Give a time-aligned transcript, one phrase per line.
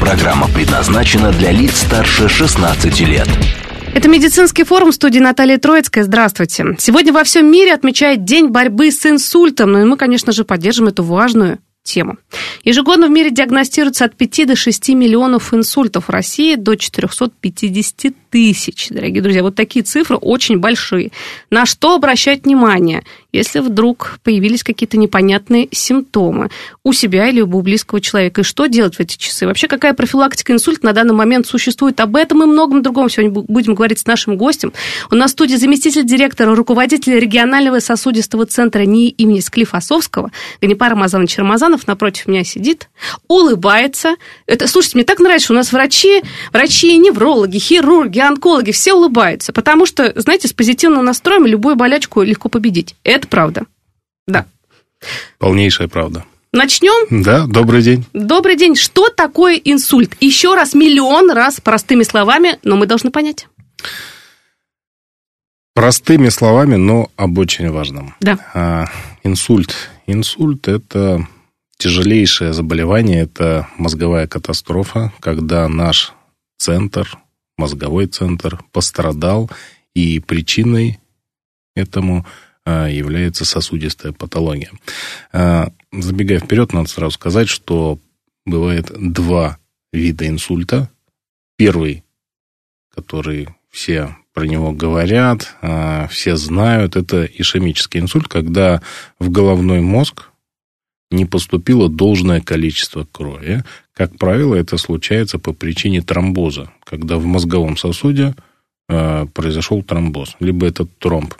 [0.00, 3.28] Программа предназначена для лиц старше 16 лет.
[3.94, 6.04] Это медицинский форум студии Наталья Троицкая.
[6.04, 6.76] Здравствуйте.
[6.78, 9.72] Сегодня во всем мире отмечают День борьбы с инсультом.
[9.72, 12.16] Ну и мы, конечно же, поддержим эту важную тему.
[12.64, 18.88] Ежегодно в мире диагностируется от 5 до 6 миллионов инсультов в России до 450 тысяч.
[18.90, 21.12] Дорогие друзья, вот такие цифры очень большие.
[21.50, 26.50] На что обращать внимание, если вдруг появились какие-то непонятные симптомы
[26.82, 28.40] у себя или у близкого человека?
[28.40, 29.46] И что делать в эти часы?
[29.46, 32.00] Вообще, какая профилактика инсульта на данный момент существует?
[32.00, 34.72] Об этом и многом другом сегодня будем говорить с нашим гостем.
[35.12, 41.38] У нас в студии заместитель директора, руководитель регионального сосудистого центра НИИ имени Склифосовского Ганипар Рамазанович
[41.38, 42.88] Рамазанов напротив меня сидит,
[43.28, 44.16] улыбается.
[44.46, 49.52] Это, слушайте, мне так нравится, что у нас врачи, врачи, неврологи, хирурги, онкологи, все улыбаются,
[49.52, 52.96] потому что, знаете, с позитивным настроем любую болячку легко победить.
[53.04, 53.64] Это правда.
[54.26, 54.46] Да.
[55.38, 56.24] Полнейшая правда.
[56.52, 57.22] Начнем?
[57.22, 58.04] Да, добрый день.
[58.12, 58.76] Добрый день.
[58.76, 60.16] Что такое инсульт?
[60.20, 63.48] Еще раз, миллион раз, простыми словами, но мы должны понять.
[65.74, 68.14] Простыми словами, но об очень важном.
[68.20, 68.38] Да.
[68.54, 68.84] А,
[69.24, 69.74] инсульт.
[70.06, 71.26] Инсульт– это
[71.76, 76.12] тяжелейшее заболевание, это мозговая катастрофа, когда наш
[76.56, 77.18] центр,
[77.56, 79.50] мозговой центр пострадал,
[79.94, 80.98] и причиной
[81.76, 82.26] этому
[82.64, 84.70] а, является сосудистая патология.
[85.32, 87.98] А, забегая вперед, надо сразу сказать, что
[88.44, 89.58] бывает два
[89.92, 90.90] вида инсульта.
[91.56, 92.04] Первый,
[92.92, 98.82] который все про него говорят, а, все знают, это ишемический инсульт, когда
[99.18, 100.30] в головной мозг
[101.14, 103.64] не поступило должное количество крови.
[103.94, 108.34] Как правило, это случается по причине тромбоза, когда в мозговом сосуде
[108.88, 110.36] э, произошел тромбоз.
[110.40, 111.34] Либо этот тромб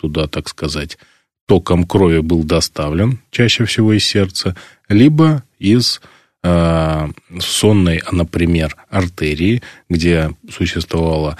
[0.00, 0.98] туда, так сказать,
[1.46, 4.56] током крови был доставлен, чаще всего из сердца,
[4.88, 6.00] либо из
[6.42, 11.36] э, сонной, например, артерии, где существовала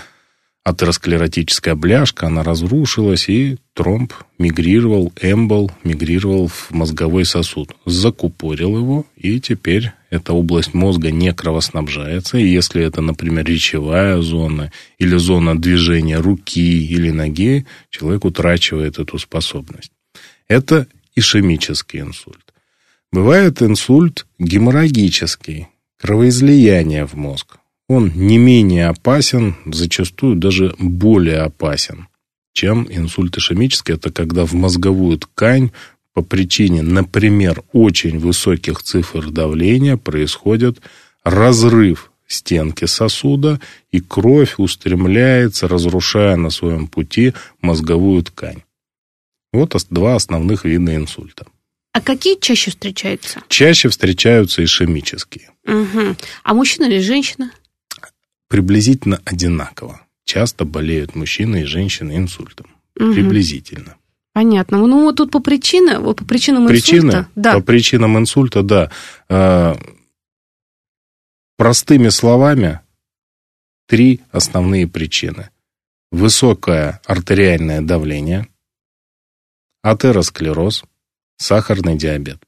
[0.65, 7.75] атеросклеротическая бляшка, она разрушилась, и тромб мигрировал, эмбол мигрировал в мозговой сосуд.
[7.87, 12.39] Закупорил его, и теперь эта область мозга не кровоснабжается.
[12.39, 19.19] И если это, например, речевая зона или зона движения руки или ноги, человек утрачивает эту
[19.19, 19.93] способность.
[20.47, 22.53] Это ишемический инсульт.
[23.13, 25.69] Бывает инсульт геморрагический,
[25.99, 27.60] кровоизлияние в мозг
[27.91, 32.07] он не менее опасен, зачастую даже более опасен,
[32.53, 33.95] чем инсульт ишемический.
[33.95, 35.73] Это когда в мозговую ткань
[36.15, 40.81] по причине, например, очень высоких цифр давления происходит
[41.25, 48.63] разрыв стенки сосуда, и кровь устремляется, разрушая на своем пути мозговую ткань.
[49.53, 51.45] Вот два основных вида инсульта.
[51.93, 53.41] А какие чаще встречаются?
[53.49, 55.51] Чаще встречаются ишемические.
[55.67, 56.17] Угу.
[56.45, 57.51] А мужчина или женщина?
[58.51, 60.01] Приблизительно одинаково.
[60.25, 62.67] Часто болеют мужчины и женщины инсультом.
[62.97, 63.15] Угу.
[63.15, 63.97] Приблизительно.
[64.33, 64.79] Понятно.
[64.79, 67.29] Ну, вот тут по причинам, по причинам Причины, инсульта.
[67.37, 67.55] Да.
[67.55, 68.91] По причинам инсульта, да.
[69.29, 69.79] А,
[71.57, 72.81] простыми словами,
[73.87, 75.51] три основные причины.
[76.11, 78.49] Высокое артериальное давление,
[79.83, 80.85] атеросклероз,
[81.37, 82.43] сахарный диабет.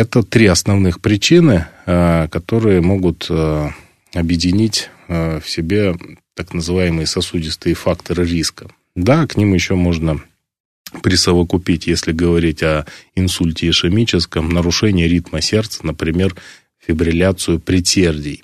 [0.00, 3.68] Это три основных причины, э, которые могут э,
[4.14, 5.94] объединить э, в себе
[6.34, 8.70] так называемые сосудистые факторы риска.
[8.94, 10.22] Да, к ним еще можно
[11.02, 16.34] присовокупить, если говорить о инсульте ишемическом, нарушение ритма сердца, например,
[16.78, 18.42] фибрилляцию предсердий.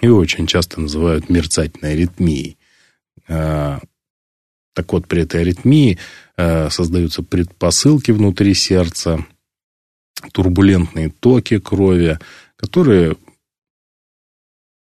[0.00, 2.56] И очень часто называют мерцательной аритмией.
[3.28, 3.80] Так
[4.88, 5.98] вот, при этой аритмии
[6.36, 9.24] создаются предпосылки внутри сердца,
[10.32, 12.18] турбулентные токи крови,
[12.56, 13.16] которые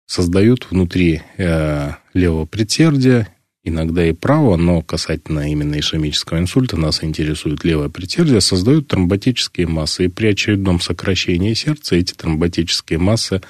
[0.06, 3.28] создают внутри э, левого предсердия,
[3.64, 10.06] иногда и правого, но касательно именно ишемического инсульта нас интересует левое предсердие, создают тромботические массы.
[10.06, 13.40] И при очередном сокращении сердца эти тромботические массы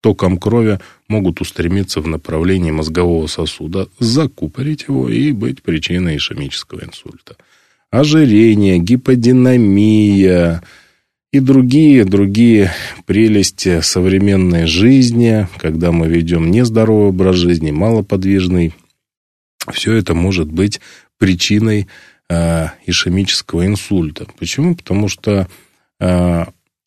[0.00, 0.78] током крови
[1.08, 7.36] могут устремиться в направлении мозгового сосуда, закупорить его и быть причиной ишемического инсульта.
[7.90, 10.62] Ожирение, гиподинамия,
[11.32, 12.72] и другие, другие
[13.06, 18.74] прелести современной жизни, когда мы ведем нездоровый образ жизни, малоподвижный,
[19.70, 20.80] все это может быть
[21.18, 21.86] причиной
[22.30, 24.26] э, ишемического инсульта.
[24.38, 24.74] Почему?
[24.74, 25.48] Потому что
[26.00, 26.44] э,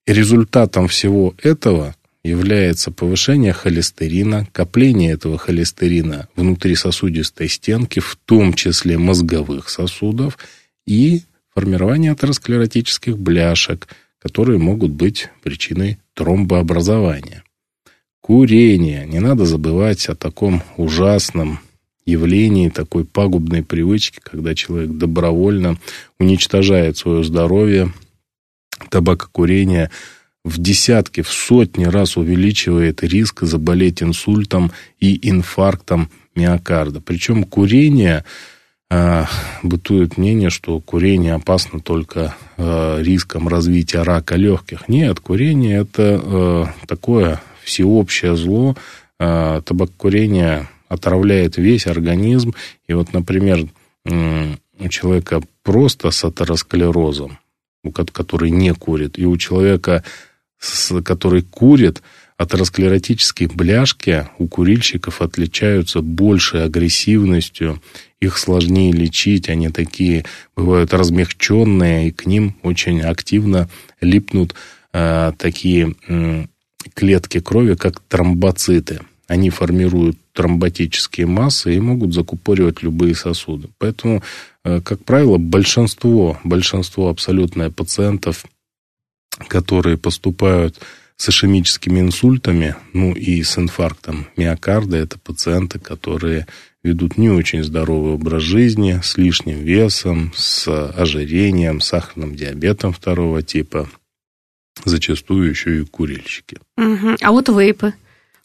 [0.08, 8.98] результатом всего этого является повышение холестерина, копление этого холестерина внутри сосудистой стенки, в том числе
[8.98, 10.38] мозговых сосудов,
[10.86, 11.22] и
[11.54, 13.88] формирование атеросклеротических бляшек,
[14.21, 17.44] которые могут быть причиной тромбообразования.
[18.21, 19.06] Курение.
[19.07, 21.59] Не надо забывать о таком ужасном
[22.06, 25.77] явлении, такой пагубной привычки, когда человек добровольно
[26.19, 27.94] уничтожает свое здоровье.
[28.89, 29.89] Табакокурение
[30.44, 37.01] в десятки, в сотни раз увеличивает риск заболеть инсультом и инфарктом миокарда.
[37.01, 38.23] Причем курение
[39.64, 44.90] бытует мнение, что курение опасно только э, риском развития рака легких.
[44.90, 48.76] Нет, курение это э, такое всеобщее зло.
[49.18, 52.54] Э, табакокурение отравляет весь организм.
[52.88, 53.68] И вот, например,
[54.04, 57.38] у человека просто с атеросклерозом,
[58.12, 60.04] который не курит, и у человека
[61.04, 62.02] который курит,
[62.38, 67.82] атеросклеротические бляшки у курильщиков отличаются большей агрессивностью,
[68.21, 70.25] их сложнее лечить, они такие
[70.56, 73.69] бывают размягченные, и к ним очень активно
[74.00, 74.56] липнут
[74.94, 76.45] э, такие э,
[76.94, 79.01] клетки крови, как тромбоциты.
[79.27, 83.69] Они формируют тромботические массы и могут закупоривать любые сосуды.
[83.79, 84.23] Поэтому,
[84.63, 88.45] э, как правило, большинство, большинство абсолютное пациентов–
[89.47, 90.79] которые поступают
[91.18, 96.47] с ишемическими инсультами, ну и с инфарктом миокарда, это пациенты, которые
[96.83, 103.89] ведут не очень здоровый образ жизни, с лишним весом, с ожирением, сахарным диабетом второго типа,
[104.86, 106.57] зачастую еще и курильщики.
[106.78, 107.18] Угу.
[107.22, 107.94] А вот вейпы?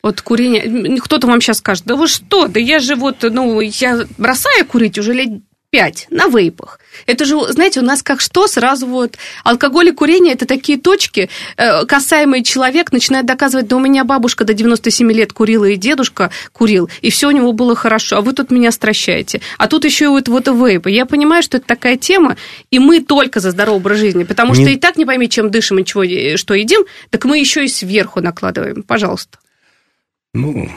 [0.02, 4.06] Вот курение, кто-то вам сейчас скажет, да вы что, да я же вот, ну, я
[4.18, 5.40] бросаю курить уже лет
[5.70, 6.80] 5 на вейпах.
[7.06, 11.28] Это же, знаете, у нас как что, сразу вот алкоголь и курение– это такие точки,
[11.56, 16.30] э, касаемые человек начинает доказывать, да у меня бабушка до 97 лет курила, и дедушка
[16.52, 19.40] курил, и все у него было хорошо, а вы тут меня стращаете.
[19.58, 20.90] А тут еще и вот, вот вейпы.
[20.90, 22.36] Я понимаю, что это такая тема,
[22.70, 25.78] и мы только за здоровый образ жизни, потому что и так не пойми, чем дышим
[25.78, 26.04] и чего,
[26.36, 28.82] что едим, так мы еще и сверху накладываем.
[28.82, 29.38] Пожалуйста.
[30.32, 30.70] Ну,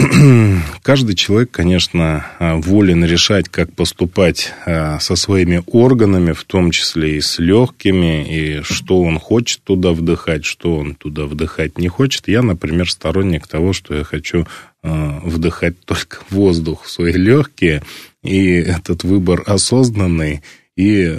[0.82, 7.16] каждый человек, конечно, а, волен решать, как поступать а, со своими органами, в том числе
[7.16, 12.28] и с легкими, и что он хочет туда вдыхать, что он туда вдыхать не хочет.
[12.28, 14.46] Я, например, сторонник того, что я хочу
[14.82, 17.82] а, вдыхать только воздух в свои легкие,
[18.22, 20.42] и этот выбор осознанный
[20.76, 21.18] и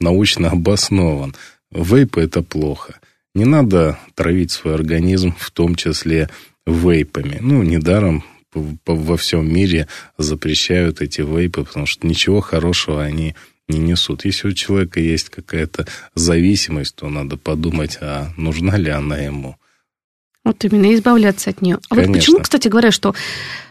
[0.00, 1.34] научно обоснован.
[1.70, 2.98] Вейпы– это плохо.
[3.34, 6.28] Не надо травить свой организм, в том числе
[6.68, 7.38] вейпами.
[7.40, 8.24] Ну, недаром
[8.54, 13.34] во всем мире запрещают эти вейпы, потому что ничего хорошего они
[13.68, 14.24] не несут.
[14.24, 19.56] Если у человека есть какая-то зависимость, то надо подумать, а нужна ли она ему.
[20.44, 21.78] Вот именно, избавляться от нее.
[21.90, 22.12] А Конечно.
[22.12, 23.14] вот почему, кстати говоря, что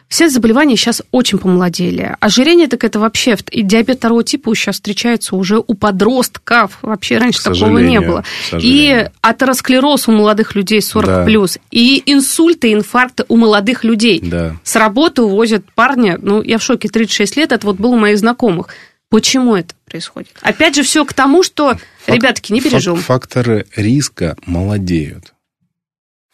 [0.07, 2.15] все заболевания сейчас очень помолодели.
[2.19, 3.35] Ожирение так это вообще...
[3.51, 6.77] И диабет второго типа сейчас встречается уже у подростков.
[6.81, 8.23] Вообще раньше такого не было.
[8.53, 11.05] И атеросклероз у молодых людей 40+.
[11.05, 11.25] Да.
[11.25, 14.21] Плюс, и инсульты, инфаркты у молодых людей.
[14.23, 14.55] Да.
[14.63, 18.17] С работы увозят парня, ну, я в шоке, 36 лет, это вот было у моих
[18.17, 18.69] знакомых.
[19.09, 20.31] Почему это происходит?
[20.41, 22.15] Опять же, все к тому, что, Фак...
[22.15, 22.97] ребятки, не переживем.
[22.97, 25.33] Факторы риска молодеют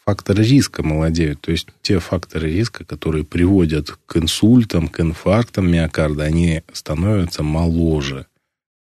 [0.05, 1.41] факторы риска молодеют.
[1.41, 8.27] То есть те факторы риска, которые приводят к инсультам, к инфарктам миокарда, они становятся моложе.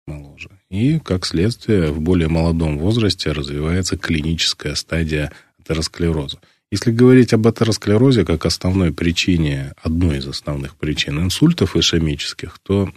[0.07, 0.51] моложе.
[0.71, 6.39] И, как следствие, в более молодом возрасте развивается клиническая стадия атеросклероза.
[6.71, 12.93] Если говорить об атеросклерозе как основной причине, одной из основных причин инсультов ишемических, то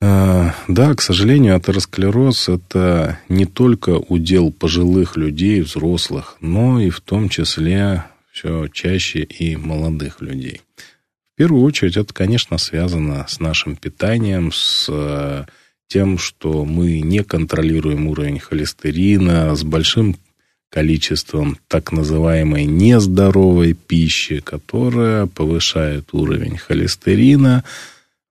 [0.00, 7.28] да, к сожалению, атеросклероз– это не только удел пожилых людей, взрослых, но и в том
[7.28, 10.62] числе все чаще и молодых людей.
[11.34, 15.44] В первую очередь это, конечно, связано с нашим питанием, с э,
[15.86, 20.16] тем, что мы не контролируем уровень холестерина, с большим
[20.70, 27.64] количеством так называемой нездоровой пищи, которая повышает уровень холестерина–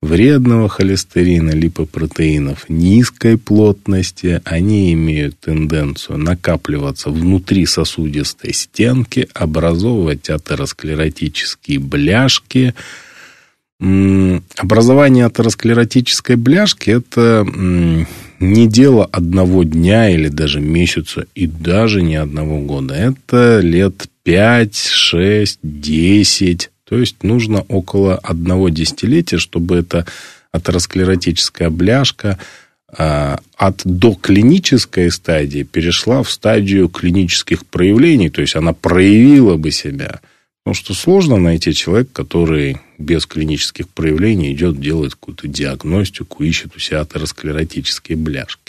[0.02, 12.74] вредного холестерина, липопротеинов низкой плотности, они имеют тенденцию накапливаться внутри сосудистой стенки, образовывать атеросклеротические бляшки.
[13.82, 17.46] Образование атеросклеротической бляшки– это
[18.40, 22.94] не дело одного дня или даже месяца и даже не одного года.
[22.94, 26.72] Это лет 5, 6, 10.
[26.90, 30.08] То есть нужно около одного десятилетия, чтобы эта
[30.52, 32.40] атеросклеротическая бляшка
[32.92, 40.20] а, от доклинической стадии перешла в стадию клинических проявлений, то есть она проявила бы себя.
[40.64, 46.80] Потому что сложно найти человека, который без клинических проявлений идет, делает какую-то диагностику, ищет у
[46.80, 48.69] себя атеросклеротические бляшки.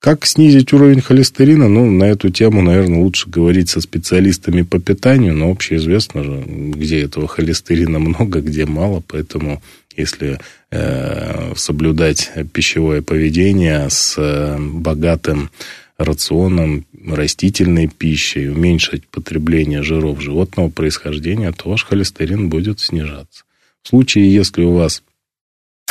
[0.00, 1.68] Как снизить уровень холестерина?
[1.68, 7.02] Ну, на эту тему, наверное, лучше говорить со специалистами по питанию, но общеизвестно же, где
[7.02, 9.62] этого холестерина много, где мало, поэтому
[9.94, 10.38] если
[10.70, 15.50] э, соблюдать пищевое поведение с э, богатым
[15.98, 23.44] рационом растительной пищей, уменьшить потребление жиров животного происхождения, то ваш холестерин будет снижаться.
[23.82, 25.02] В случае, если у вас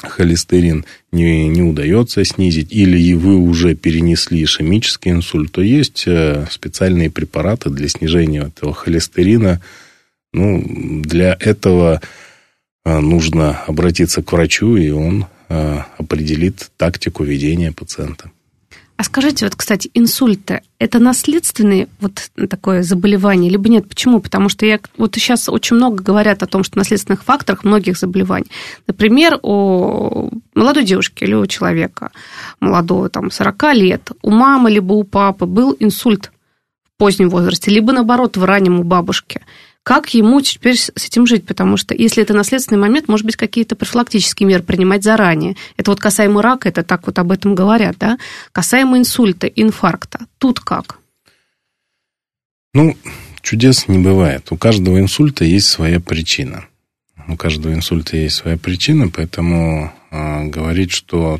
[0.01, 7.10] холестерин не, не удается снизить, или вы уже перенесли ишемический инсульт, то есть э, специальные
[7.10, 9.62] препараты для снижения этого холестерина.
[10.32, 12.01] Ну, для этого
[12.86, 18.32] э, нужно обратиться к врачу, и он э, определит тактику ведения пациента.
[19.00, 23.88] А скажите, вот, кстати, инсульты– это наследственное вот такое заболевание, либо нет?
[23.88, 24.20] Почему?
[24.20, 28.51] Потому что я, вот сейчас очень много говорят о том, что наследственных факторах многих заболеваний.
[28.88, 32.12] Например, у молодой девушки или у человека
[32.60, 36.34] молодого, там, 40 лет, у мамы либо у папы был инсульт
[36.84, 39.39] в позднем возрасте, либо, наоборот, в раннем у бабушки–
[39.83, 41.45] как ему теперь с этим жить?
[41.45, 45.55] Потому что если это наследственный момент, может быть, какие-то профилактические меры принимать заранее.
[45.77, 48.17] Это вот касаемо рака, это так вот об этом говорят, да?
[48.51, 50.19] Касаемо инсульта, инфаркта.
[50.38, 51.00] Тут как?
[52.74, 52.95] Ну,
[53.41, 54.51] чудес не бывает.
[54.51, 56.65] У каждого инсульта есть своя причина.
[57.27, 61.39] У каждого инсульта есть своя причина, поэтому э, говорить, что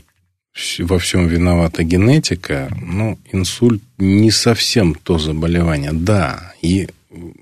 [0.80, 5.92] во всем виновата генетика, ну, инсульт не совсем то заболевание.
[5.94, 6.90] Да, и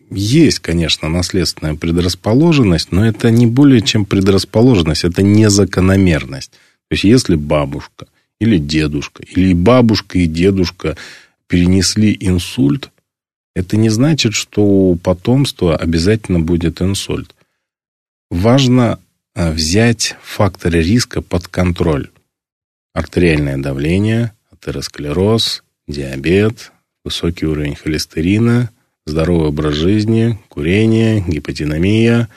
[0.10, 6.52] есть, конечно, наследственная предрасположенность, но это не более чем предрасположенность, это не закономерность.
[6.52, 8.08] То есть, если бабушка
[8.40, 10.96] или дедушка, или бабушка и дедушка
[11.48, 12.92] перенесли инсульт,
[13.56, 17.36] это не значит, что у потомства обязательно будет инсульт.
[18.30, 19.00] Важно
[19.34, 22.10] а, взять факторы риска под контроль.
[22.94, 26.72] Артериальное давление, атеросклероз, диабет,
[27.04, 28.70] высокий уровень холестерина–
[29.08, 32.30] здоровый образ жизни, курение, гипотиномия.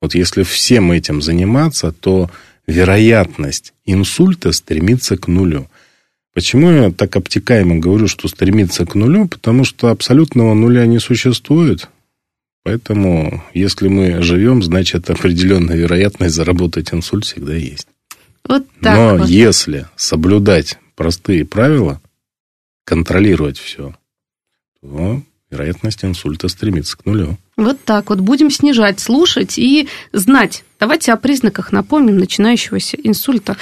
[0.00, 2.30] Вот если всем этим заниматься, то
[2.66, 5.68] вероятность инсульта стремится к нулю.
[6.34, 9.26] Почему я так обтекаемо говорю, что стремится к нулю?
[9.26, 11.88] Потому что абсолютного нуля не существует.
[12.62, 17.88] Поэтому, если мы живем, значит, определенная вероятность заработать инсульт всегда есть.
[18.46, 19.28] Вот так Но вот.
[19.28, 22.00] если соблюдать простые правила,
[22.84, 23.94] контролировать все,
[24.80, 27.38] то вероятность инсульта стремится к нулю.
[27.56, 28.20] Вот так вот.
[28.20, 30.64] Будем снижать, слушать и знать.
[30.78, 33.56] Давайте о признаках напомним начинающегося инсульта.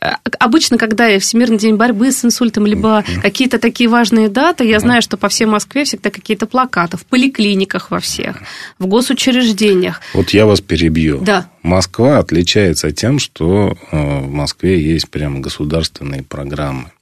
[0.00, 3.20] Э, обычно, когда Всемирный день борьбы с инсультом, либо mm-hmm.
[3.22, 4.80] какие-то такие важные даты, я mm-hmm.
[4.80, 8.36] знаю, что по всей Москве всегда какие-то плакаты, в поликлиниках во всех,
[8.78, 10.00] в госучреждениях.
[10.14, 11.20] Вот я вас перебью.
[11.20, 11.50] Да.
[11.62, 16.92] Москва отличается тем, что э, в Москве есть прям государственные программы.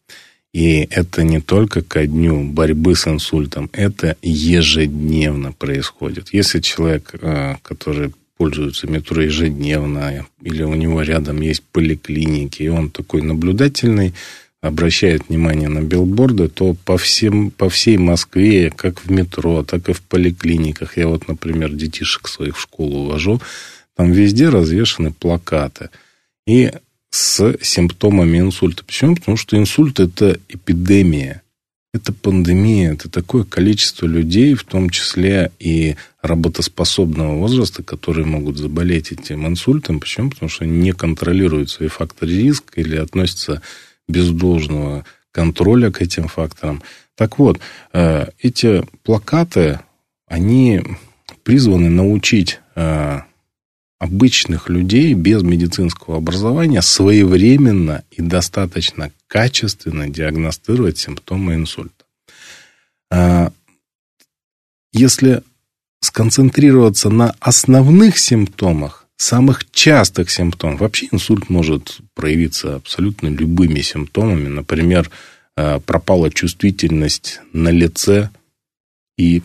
[0.54, 6.28] И это не только ко дню борьбы с инсультом, это ежедневно происходит.
[6.32, 12.90] Если человек, э, который пользуется метро ежедневно, или у него рядом есть поликлиники, и он
[12.90, 14.14] такой наблюдательный,
[14.61, 19.92] обращает внимание на билборды, то по, всем, по всей Москве, как в метро, так и
[19.92, 23.42] в поликлиниках, я вот, например, детишек своих в школу вожу,
[23.96, 25.90] там везде развешаны плакаты.
[26.46, 26.70] И
[27.14, 28.85] с симптомами инсульта.
[28.85, 29.14] Почему?
[29.14, 31.42] Потому что инсульт– это эпидемия.
[31.92, 39.12] Это пандемия, это такое количество людей, в том числе и работоспособного возраста, которые могут заболеть
[39.12, 40.00] этим инсультом.
[40.00, 40.30] Почему?
[40.30, 43.62] Потому что не контролируют свои факторы риска или относятся
[44.09, 46.83] без должного контроля к этим факторам.
[47.14, 47.61] Так вот,
[47.92, 49.78] э, эти плакаты,
[50.26, 50.83] они
[51.44, 53.21] призваны научить э,
[54.04, 62.04] обычных людей без медицинского образования своевременно и достаточно качественно диагностировать симптомы инсульта.
[63.11, 63.50] А,
[64.92, 65.42] если
[66.00, 74.49] сконцентрироваться на основных симптомах, самых частых симптомах, вообще инсульт может проявиться абсолютно любыми симптомами.
[74.49, 75.11] Например,
[75.56, 78.28] а, пропала чувствительность на лице
[79.16, 79.42] и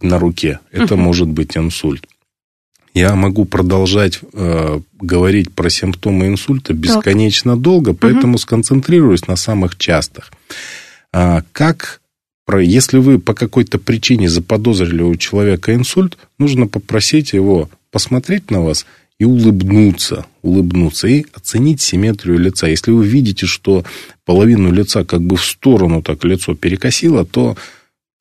[0.00, 0.58] на руке.
[0.72, 1.04] Это угу.
[1.04, 2.08] может быть инсульт.
[2.94, 7.62] Я могу продолжать э, говорить про симптомы инсульта бесконечно так.
[7.62, 8.38] долго, поэтому угу.
[8.38, 10.30] сконцентрируюсь на самых частых.
[11.12, 12.00] А, как
[12.60, 18.84] если вы по какой-то причине заподозрили у человека инсульт, нужно попросить его посмотреть на вас
[19.18, 22.66] и улыбнуться, улыбнуться и оценить симметрию лица.
[22.66, 23.84] Если вы видите, что
[24.24, 27.56] половину лица как бы в сторону так лицо перекосило, то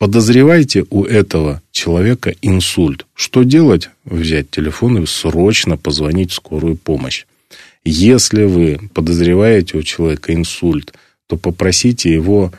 [0.01, 3.05] подозревайте у этого человека инсульт.
[3.13, 3.91] Что делать?
[4.03, 7.25] Взять телефон и срочно позвонить в скорую помощь.
[7.85, 10.91] Если вы подозреваете у человека инсульт,
[11.27, 12.51] то попросите его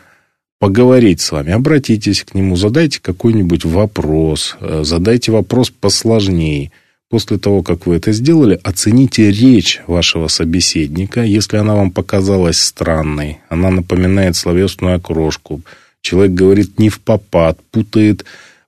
[0.61, 1.51] поговорить с вами.
[1.51, 6.71] Обратитесь к нему, задайте какой-нибудь вопрос, э, задайте вопрос посложнее.
[7.11, 11.25] После того, как вы это сделали, оцените речь вашего собеседника.
[11.25, 15.61] Если она вам показалась странной, она напоминает словесную окрошку,
[16.03, 18.25] человек говорит не в попад, путает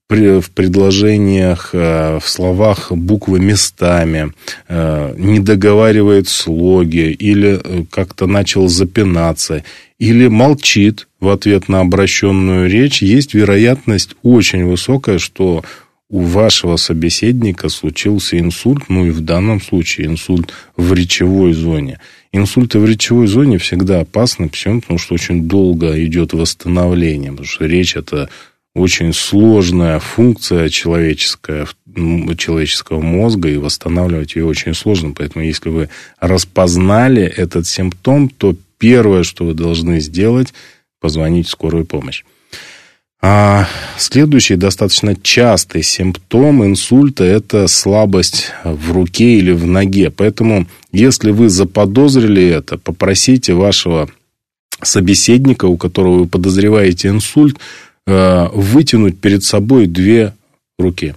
[0.09, 4.33] в предложениях, э, в словах буквы местами,
[4.69, 9.65] э, не договаривает слоги или как-то начал запинаться–
[9.99, 15.65] или молчит в ответ на обращенную речь, есть вероятность очень высокая, что
[16.11, 22.01] у вашего собеседника случился инсульт, ну и в данном случае инсульт в речевой зоне.
[22.37, 24.81] Инсульты в речевой зоне всегда опасны, почему?
[24.81, 28.29] Потому что очень долго идет восстановление, потому что речь это
[28.75, 31.69] очень сложная функция человеческая,
[32.37, 35.13] человеческого мозга, и восстанавливать ее очень сложно.
[35.17, 40.53] Поэтому, если вы распознали этот симптом, то первое, что вы должны сделать,
[41.01, 42.25] позвонить в скорую помощь.
[43.27, 43.67] А
[43.97, 50.11] следующий достаточно частый симптом инсульта– это слабость в руке или в ноге.
[50.11, 54.11] Поэтому, если вы заподозрили это, попросите вашего
[54.83, 57.59] собеседника, у которого вы подозреваете инсульт,
[58.07, 60.35] э, вытянуть перед собой две
[60.79, 61.15] руки.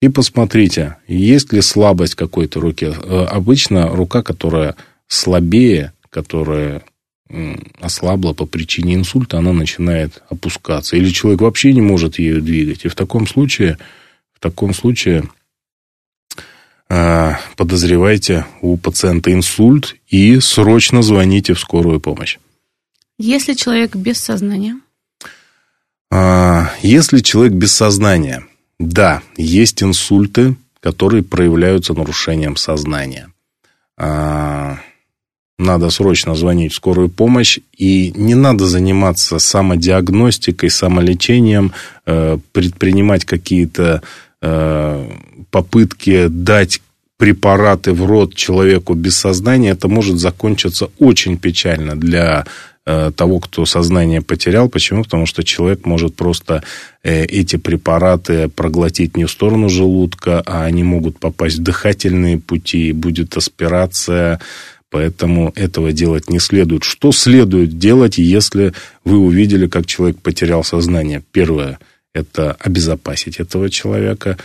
[0.00, 2.94] И посмотрите, есть ли слабость какой-то руке.
[2.96, 4.74] Э, обычно рука, которая
[5.06, 6.80] слабее, которая
[7.80, 10.96] ослабла по причине инсульта, она начинает опускаться.
[10.96, 12.84] Или человек вообще не может ее двигать.
[12.84, 13.78] И в таком случае,
[14.34, 15.24] в таком случае
[16.88, 22.38] э, подозревайте у пациента инсульт и срочно звоните в скорую помощь.
[23.18, 24.80] Если человек без сознания?
[26.10, 28.44] А, если человек без сознания,
[28.78, 33.30] да, есть инсульты, которые проявляются нарушением сознания.
[35.60, 41.72] Надо срочно звонить в скорую помощь, и не надо заниматься самодиагностикой, самолечением,
[42.06, 44.00] э, предпринимать какие-то
[44.40, 45.10] э,
[45.50, 46.80] попытки дать
[47.18, 52.46] препараты в рот человеку без сознания, это может закончиться очень печально для
[52.86, 54.70] э, того, кто сознание потерял.
[54.70, 55.04] Почему?
[55.04, 56.62] Потому что человек может просто
[57.02, 63.36] эти препараты проглотить не в сторону желудка, а они могут попасть в дыхательные пути, будет
[63.36, 64.40] аспирация,
[64.90, 66.82] Поэтому этого делать не следует.
[66.82, 68.72] Что следует делать, если
[69.04, 71.22] вы увидели, как человек потерял сознание?
[71.32, 71.78] Первое–
[72.14, 74.36] это обезопасить этого человека,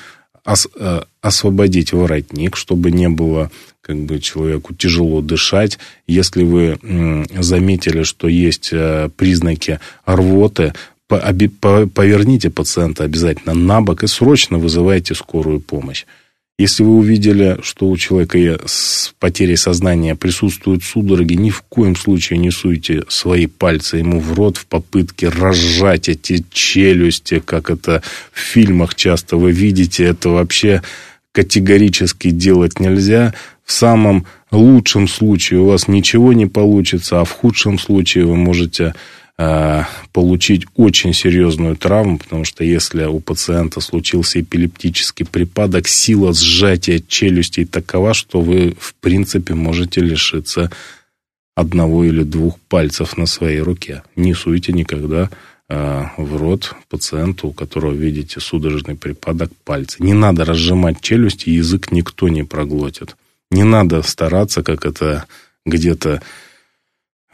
[0.46, 3.50] э, освободить воротник, чтобы не было
[3.82, 5.80] как бы человеку тяжело дышать.
[6.08, 6.80] Если вы
[7.40, 10.74] заметили, что есть э, признаки рвоты,
[11.08, 16.06] поверните пациента обязательно на бок и срочно вызывайте скорую помощь.
[16.58, 22.40] Если вы увидели, что у человека с потерей сознания присутствуют судороги, ни в коем случае
[22.40, 28.40] не суйте свои пальцы ему в рот в попытке разжать эти челюсти, как это в
[28.40, 30.06] фильмах часто вы видите.
[30.06, 30.82] Это вообще
[31.34, 33.34] категорически делать нельзя.
[33.66, 38.96] В самом лучшем случае у вас ничего не получится, а в худшем случае вы можете
[39.38, 47.66] получить очень серьезную травму, потому что если у пациента случился эпилептический припадок, сила сжатия челюстей
[47.66, 50.72] такова, что вы, в принципе, можете лишиться
[51.56, 54.04] одного или двух пальцев на своей руке.
[54.16, 55.30] Не суйте никогда
[55.70, 60.04] э, в рот пациенту, у которого видите судорожный припадок пальцы.
[60.04, 63.16] Не надо разжимать челюсть, язык никто не проглотит.
[63.52, 65.26] Не надо стараться, как это
[65.66, 66.22] где-то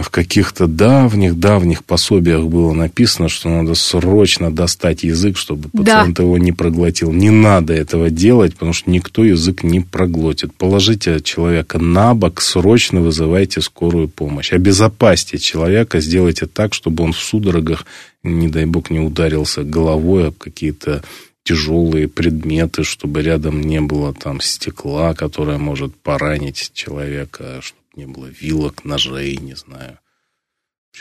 [0.01, 6.23] в каких-то давних-давних пособиях было написано, что надо срочно достать язык, чтобы пациент да.
[6.23, 7.11] его не проглотил.
[7.11, 10.53] Не надо этого делать, потому что никто язык не проглотит.
[10.53, 14.53] Положите человека на бок, срочно вызывайте скорую помощь.
[14.53, 17.85] Обезопасьте человека, сделайте так, чтобы он в судорогах,
[18.23, 21.03] не дай бог, не ударился головой об какие-то
[21.43, 28.27] тяжелые предметы, чтобы рядом не было там стекла, которое может поранить человека, чтобы не было
[28.27, 29.99] вилок, ножей, не знаю,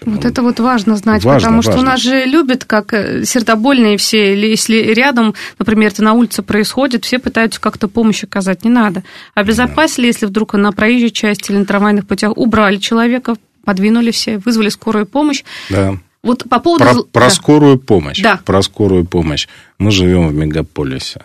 [0.02, 1.90] Вот это вот важно знать, Важно, потому что у важно.
[1.90, 7.04] нас же любят, как э, сердобольные все, или если рядом, например, это на улице происходит,
[7.04, 8.64] все пытаются как-то помощь оказать.
[8.64, 9.02] Не надо.
[9.34, 14.68] Обезопасили, если вдруг на проезжей части или на трамвайных путях убрали человека, подвинули все, вызвали
[14.68, 15.44] скорую помощь.
[15.68, 15.96] Да.
[16.22, 16.84] Вот по поводу...
[16.84, 17.30] Про, про да.
[17.30, 18.20] скорую помощь.
[18.20, 18.40] Да.
[18.44, 19.48] Про скорую помощь.
[19.78, 21.22] Мы живем в мегаполисе.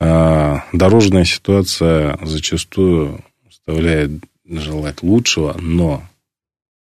[0.00, 4.12] А, Дорожная ситуация зачастую оставляет
[4.48, 6.08] желать лучшего, но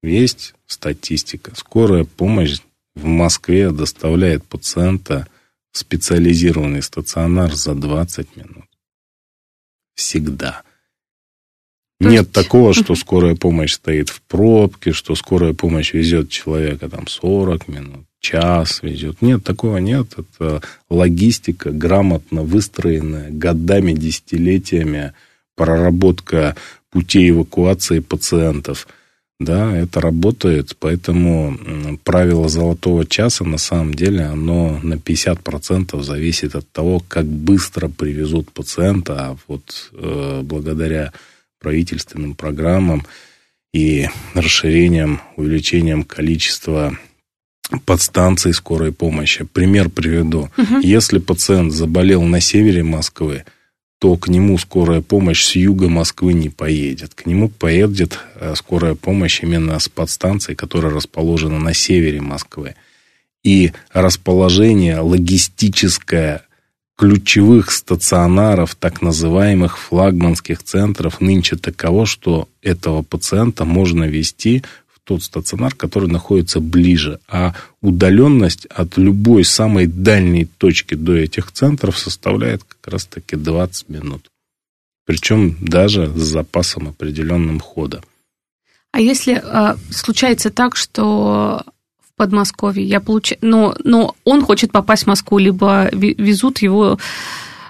[0.01, 1.55] есть статистика.
[1.55, 2.59] Скорая помощь
[2.95, 5.27] в Москве доставляет пациента
[5.71, 8.65] в специализированный стационар за 20 минут.
[9.95, 10.63] Всегда.
[11.99, 16.89] То Нет есть- такого, что скорая помощь стоит в пробке, что скорая помощь везет человека
[16.89, 19.21] там 40 минут, час везет.
[19.21, 20.13] Нет, такого нет.
[20.17, 25.13] Это логистика, грамотно выстроенная годами, десятилетиями,
[25.55, 26.55] проработка
[26.93, 28.87] путей эвакуации пациентов.
[29.39, 31.57] Да, это работает, поэтому
[32.03, 38.51] правило золотого часа на самом деле, оно на 50% зависит от того, как быстро привезут
[38.51, 41.11] пациента, а вот э, благодаря
[41.59, 43.05] правительственным программам
[43.73, 46.97] и расширением, увеличением количества
[47.85, 49.45] подстанций скорой помощи.
[49.45, 50.49] Пример приведу.
[50.83, 53.45] Если пациент заболел на севере Москвы,
[54.03, 57.13] то к нему скорая помощь с юга Москвы не поедет.
[57.13, 62.75] К нему поедет э, скорая помощь именно с подстанцией, которая расположена на севере Москвы.
[63.43, 66.41] И расположение логистическое
[66.97, 74.63] ключевых стационаров, так называемых флагманских центров, нынче таково, что этого пациента можно вести
[75.05, 77.19] тот стационар, который находится ближе.
[77.27, 84.29] А удаленность от любой самой дальней точки до этих центров составляет как раз-таки 20 минут.
[85.05, 88.01] Причем даже с запасом определенным хода.
[88.91, 91.63] А если а, случается так, что
[91.99, 93.39] в Подмосковье я получаю...
[93.41, 96.99] Но, но он хочет попасть в Москву, либо везут его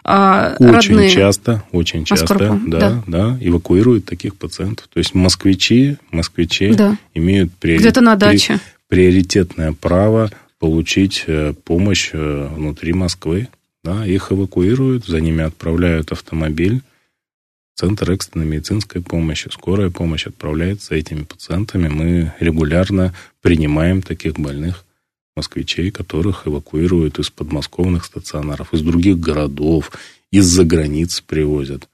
[0.04, 1.10] а, Очень родные...
[1.10, 3.04] часто, очень часто, да, да.
[3.08, 4.88] да, эвакуируют таких пациентов.
[4.94, 6.98] То есть москвичи, москвичи Да.
[7.14, 8.60] имеют приори- Где-то на даче.
[8.88, 13.48] приоритетное право получить э, помощь э, внутри Москвы.
[13.84, 16.82] Да, их эвакуируют, за ними отправляют автомобиль.
[17.76, 21.88] Центр экстренной медицинской помощи, скорая помощь отправляется этими пациентами.
[21.90, 24.86] Мы регулярно принимаем таких больных
[25.36, 29.92] москвичей, которых эвакуируют из подмосковных стационаров, из других городов,
[30.32, 31.90] из-за границ привозят.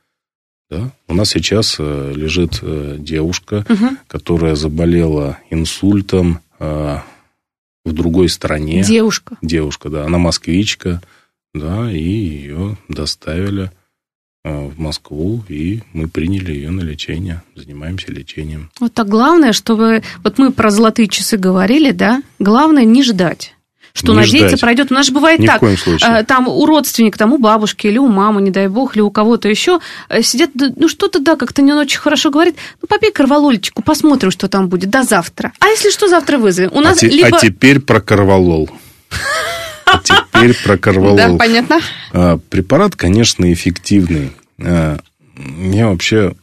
[0.70, 0.92] Да?
[1.08, 3.98] У нас сейчас э, лежит э, девушка, Мгм.
[4.08, 6.98] которая заболела инсультом э,
[7.86, 8.84] в другой стране.
[8.84, 9.38] Девушка.
[9.42, 11.02] Девушка, да, она москвичка,
[11.54, 13.72] да, и ее доставили
[14.46, 18.72] в Москву, и мы приняли ее на лечение, занимаемся лечением.
[18.80, 20.02] Вот так главное, чтобы...
[20.24, 22.24] Вот мы про золотые часы говорили, да?
[22.40, 23.56] Главное не ждать.
[23.92, 24.62] Что Не надеяться ждать.
[24.62, 24.92] пройдет.
[24.92, 25.60] У нас же бывает Ни в так.
[25.60, 26.10] коем случае.
[26.20, 29.12] э, Там у родственника, там у бабушки или у мамы, не дай бог, или у
[29.12, 32.56] кого-то еще э, сидят, ну что-то, да, как-то не очень хорошо говорит.
[32.82, 35.52] Ну, попей корвалольчику, посмотрим, что там будет до завтра.
[35.60, 36.70] А если что, завтра вызовем.
[36.74, 37.36] У нас а, те- либо...
[37.36, 38.70] а теперь про корвалол.
[40.04, 41.38] Теперь про Да, корвалол.
[41.38, 41.80] понятно.
[42.14, 44.32] А, Препарат, конечно, эффективный.
[44.62, 45.00] А,
[45.38, 46.36] Я вообще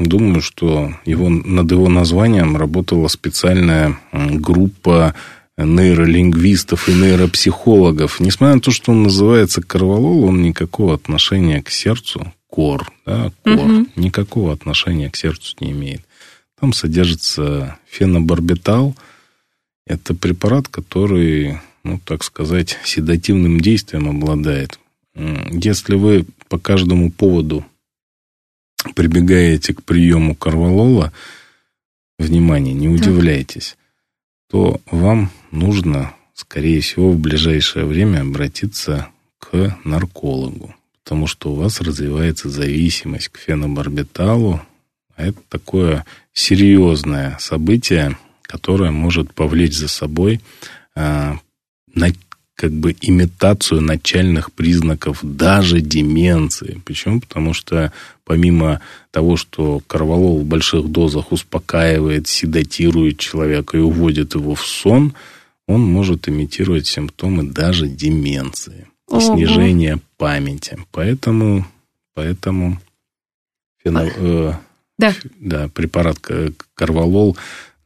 [0.00, 5.14] думаю, что его, над его названием работала специальная группа
[5.56, 8.18] нейролингвистов и нейропсихологов.
[8.20, 13.54] Несмотря на то, что он называется корвалол, он никакого отношения к сердцу, кор, да, кор,
[13.54, 13.88] Мгм.
[13.96, 16.02] никакого отношения к сердцу не имеет.
[16.60, 18.96] Там содержится фенобарбитал.
[19.86, 24.78] Это препарат, который, ну, так сказать, седативным действием обладает.
[25.14, 27.64] Если вы по каждому поводу
[28.94, 31.12] прибегаете к приему корвалола,
[32.18, 33.76] внимание, не удивляйтесь,
[34.50, 41.80] то вам нужно, скорее всего, в ближайшее время обратиться к наркологу, потому что у вас
[41.80, 44.62] развивается зависимость к фенобарбиталу,
[45.16, 50.40] а это такое серьезное событие, которое может повлечь за собой
[50.94, 51.38] а,
[51.94, 52.08] на,
[52.54, 56.80] как бы имитацию начальных признаков даже деменции.
[56.84, 57.20] Почему?
[57.20, 57.92] Потому что
[58.24, 65.14] помимо того, что корвалол в больших дозах успокаивает, седатирует человека и уводит его в сон,
[65.66, 69.20] он может имитировать симптомы даже деменции, Ого.
[69.20, 70.78] снижение памяти.
[70.92, 71.66] Поэтому,
[72.14, 72.80] поэтому
[73.84, 74.52] фено- э,
[74.98, 75.14] Да.
[75.40, 76.18] да, препарат
[76.74, 77.36] корвалол,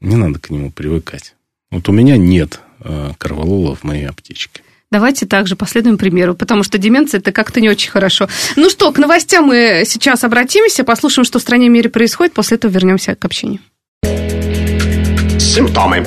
[0.01, 1.35] не надо к нему привыкать.
[1.71, 2.61] Вот у меня нет
[3.19, 4.63] корвалола в моей аптечке.
[4.93, 8.29] Давайте также последуем примеру, потому что деменция это как-то не очень хорошо.
[8.55, 12.57] Ну что, к новостям мы сейчас обратимся, послушаем, что в стране и мире происходит, после
[12.57, 13.61] этого вернемся к общению.
[15.41, 16.07] Симптомы.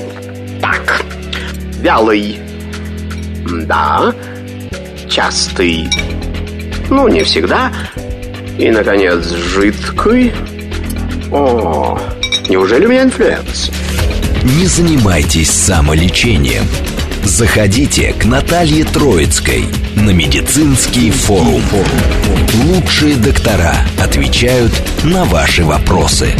[0.62, 1.04] Так,
[1.82, 2.40] вялый.
[3.66, 4.14] Да.
[5.10, 5.90] Частый.
[6.90, 7.74] Ну, не всегда.
[8.58, 10.32] И, наконец, жидкий.
[11.32, 12.00] О,
[12.48, 13.72] неужели у меня инфлюэнца?
[14.44, 16.64] Не занимайтесь самолечением.
[17.26, 19.66] Заходите к Наталье Троицкой
[19.98, 21.62] на медицинский форум.
[22.64, 24.72] Лучшие доктора отвечают
[25.04, 26.32] на ваши вопросы.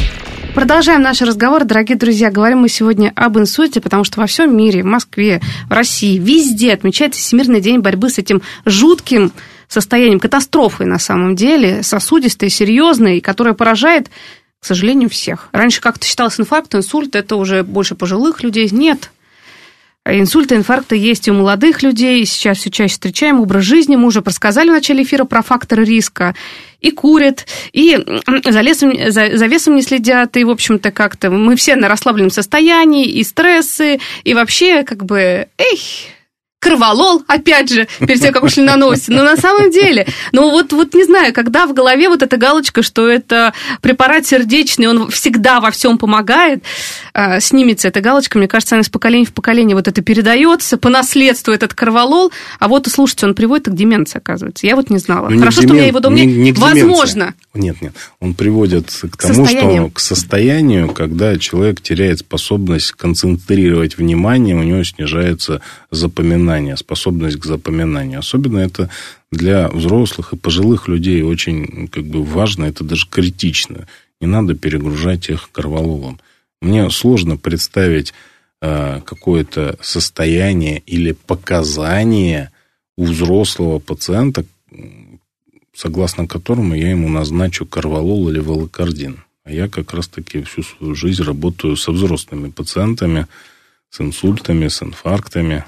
[0.56, 2.32] Продолжаем наш разговор, дорогие друзья.
[2.32, 6.72] Говорим мы сегодня об инсульте, потому что во всем мире, в Москве, в России, везде
[6.72, 9.34] отмечается Всемирный день борьбы с этим жутким
[9.68, 14.10] состоянием, катастрофой на самом деле, сосудистой, серьезной, которая поражает,
[14.60, 15.50] к сожалению, всех.
[15.52, 18.70] Раньше как-то считалось инфаркт, инсульт, это уже больше пожилых людей.
[18.72, 19.12] Нет,
[20.06, 23.42] Инсульты, инфаркты есть и у молодых людей, сейчас все чаще встречаем.
[23.42, 26.36] Образ жизни, мы уже рассказали в начале эфира про факторы риска.
[26.80, 28.00] И курят, и
[28.46, 32.32] за, лесом, за, за весом не следят, и, в общем-то, как-то мы все на расслабленном
[32.32, 35.82] состоянии, и стрессы, и вообще, как бы, эй,
[36.60, 39.12] кроволол, опять же, перед тем, как ушли на новости.
[39.12, 42.84] Но на самом деле, ну вот, вот не знаю, когда в голове вот эта галочка,
[42.84, 46.64] что это препарат сердечный, он всегда во всем помогает,
[47.14, 50.90] э, снимется эта галочка, мне кажется, она из поколения в поколение вот это передается, по
[50.90, 54.68] наследству этот кроволол, а вот, слушайте, он приводит к деменции, оказывается.
[54.68, 55.30] Я вот не знала.
[55.30, 55.68] Ну, Хорошо, демен...
[55.68, 57.36] что у меня его дома не, не Возможно.
[57.54, 64.56] Нет, нет, он приводит к тому, что к состоянию, когда человек теряет способность концентрировать внимание,
[64.56, 68.20] у него снижается запоминание запоминания, способность к запоминанию.
[68.20, 68.90] Особенно это
[69.32, 73.88] для взрослых и пожилых людей очень как бы важно, это даже критично.
[74.22, 76.20] Не надо перегружать их корвалолом.
[76.62, 78.14] Мне сложно представить
[78.62, 82.52] э, какое-то состояние или показание
[82.98, 84.44] у взрослого пациента,
[85.74, 89.20] согласно которому я ему назначу корвалол или волокардин.
[89.46, 93.26] А я как раз-таки всю свою жизнь работаю со взрослыми пациентами,
[93.90, 95.64] с инсультами, с инфарктами,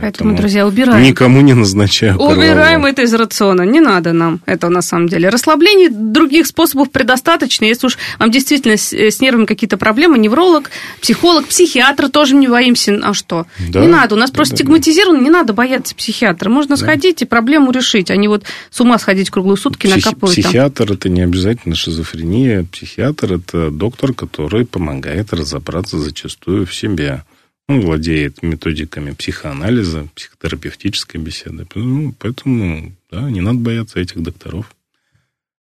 [0.00, 1.02] Поэтому, друзья, убираем.
[1.02, 3.62] Никому не назначаю Убираем это из рациона.
[3.62, 5.28] Не надо нам этого на самом деле.
[5.28, 7.64] Расслаблений других способов предостаточно.
[7.64, 12.48] Если уж вам действительно с, э, с нервами какие-то проблемы, невролог, психолог, психиатр тоже не
[12.48, 12.98] боимся.
[13.02, 13.46] А что?
[13.68, 14.14] Да, не надо.
[14.14, 15.24] У нас да, просто да, стигматизировано, да.
[15.24, 16.48] не надо бояться психиатра.
[16.48, 16.82] Можно да.
[16.82, 20.34] сходить и проблему решить, а не вот с ума сходить круглые сутки Психи- накапывать.
[20.34, 20.96] Психиатр там.
[20.96, 22.66] это не обязательно шизофрения.
[22.72, 27.22] Психиатр это доктор, который помогает разобраться зачастую в себе.
[27.70, 31.68] Он владеет методиками психоанализа, психотерапевтической беседы.
[31.76, 34.74] Ну, поэтому, да, не надо бояться этих докторов.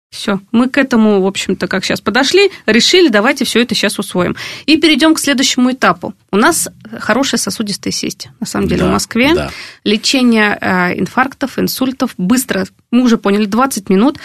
[0.09, 4.35] Все, мы к этому, в общем-то, как сейчас подошли, решили, давайте все это сейчас усвоим.
[4.65, 6.15] И перейдем к следующему этапу.
[6.31, 6.67] У нас
[6.97, 9.35] хорошая сосудистая сесть, на самом деле, да, в Москве.
[9.35, 9.51] Да.
[9.83, 14.17] Лечение э, инфарктов, инсультов быстро, мы уже поняли, 20 минут.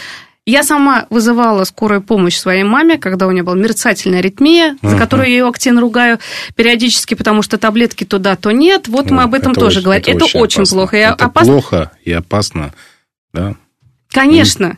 [0.47, 4.91] Я сама вызывала скорую помощь своей маме, когда у нее была мерцательная аритмия, uh-huh.
[4.91, 6.19] за которую я ее активно ругаю
[6.55, 8.87] периодически, потому что таблетки туда, то нет.
[8.89, 10.03] Вот мы об этом это тоже очень, говорим.
[10.03, 10.97] Это, это очень, очень плохо.
[10.99, 11.53] Это опасно.
[11.53, 12.75] плохо и опасно,
[13.33, 13.55] да?
[14.09, 14.77] Конечно.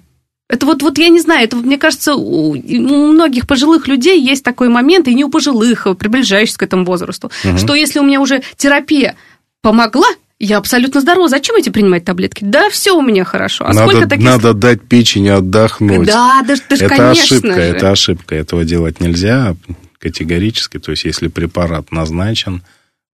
[0.48, 4.44] Это вот, вот я не знаю, это, мне кажется, у, у многих пожилых людей есть
[4.44, 7.58] такой момент, и не у пожилых, а приближающихся к этому возрасту, угу.
[7.58, 9.16] что если у меня уже терапия
[9.60, 10.06] помогла,
[10.38, 11.28] я абсолютно здорова.
[11.28, 12.44] Зачем эти принимать таблетки?
[12.44, 13.64] Да, все у меня хорошо.
[13.64, 14.24] А надо, сколько таких...
[14.24, 16.06] надо дать печени отдохнуть.
[16.06, 17.60] Да, даже, даже это конечно ошибка, же.
[17.60, 18.34] это ошибка.
[18.34, 19.56] Этого делать нельзя
[19.98, 20.78] категорически.
[20.78, 22.62] То есть, если препарат назначен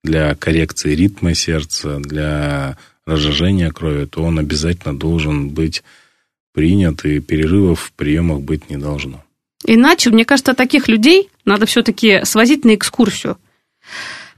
[0.02, 5.82] для коррекции ритма сердца, для разжижения крови, то он обязательно должен быть
[6.52, 9.24] принят, и перерывов в приемах быть не должно.
[9.64, 13.38] Иначе, мне кажется, таких людей надо все-таки свозить на экскурсию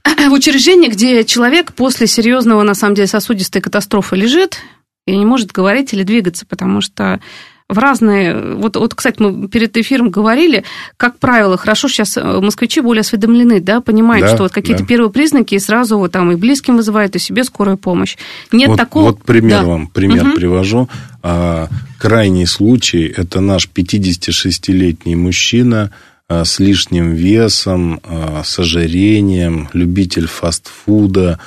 [0.29, 4.59] в учреждении, где человек после серьезного, на самом деле, сосудистой катастрофы лежит
[5.07, 7.19] и не может говорить или двигаться, потому что
[7.67, 8.55] в разные...
[8.55, 10.63] Вот, вот, кстати, мы перед эфиром говорили,
[10.97, 14.87] как правило, хорошо сейчас э, москвичи более осведомлены, да, понимают, да, что вот какие-то да.
[14.87, 18.17] первые признаки, и сразу вот там и близким вызывают, и себе скорую помощь.
[18.51, 19.05] Нет вот, такого...
[19.05, 19.65] Вот пример да.
[19.65, 20.35] вам, пример угу.
[20.35, 20.89] привожу.
[21.23, 21.67] А,
[21.99, 25.91] крайний случай, это наш 56-летний мужчина,
[26.29, 31.39] с лишним весом, э, с ожирением, любитель фастфуда.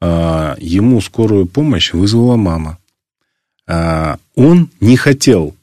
[0.00, 2.78] Э, ему скорую помощь вызвала мама.
[3.66, 5.54] Он не хотел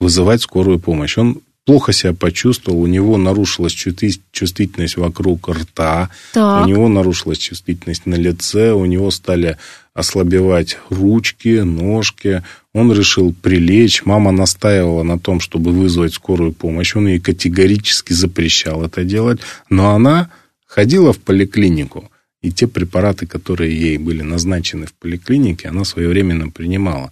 [0.00, 1.16] вызывать скорую помощь.
[1.16, 6.64] Он плохо себя почувствовал, у него нарушилась чувствительность вокруг рта, так.
[6.64, 9.58] у него нарушилась чувствительность на лице, у него стали
[9.96, 12.42] ослабевать ручки, ножки.
[12.74, 14.04] Он решил прилечь.
[14.04, 16.94] Мама настаивала на том, чтобы вызвать скорую помощь.
[16.94, 19.40] Он ей категорически запрещал это делать.
[19.70, 20.30] Но она
[20.66, 22.10] ходила в поликлинику.
[22.42, 27.10] И те препараты, которые ей были назначены в поликлинике, она своевременно принимала.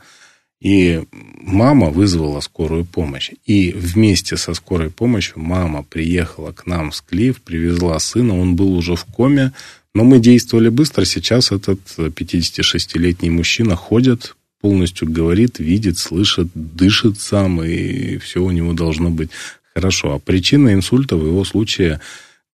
[0.61, 1.03] И
[1.41, 3.31] мама вызвала скорую помощь.
[3.47, 8.77] И вместе со скорой помощью мама приехала к нам в Склиф, привезла сына, он был
[8.77, 9.53] уже в коме,
[9.95, 11.05] но мы действовали быстро.
[11.05, 18.73] Сейчас этот 56-летний мужчина ходит, полностью говорит, видит, слышит, дышит сам, и все у него
[18.73, 19.31] должно быть
[19.75, 20.15] хорошо.
[20.15, 22.01] А причина инсульта в его случае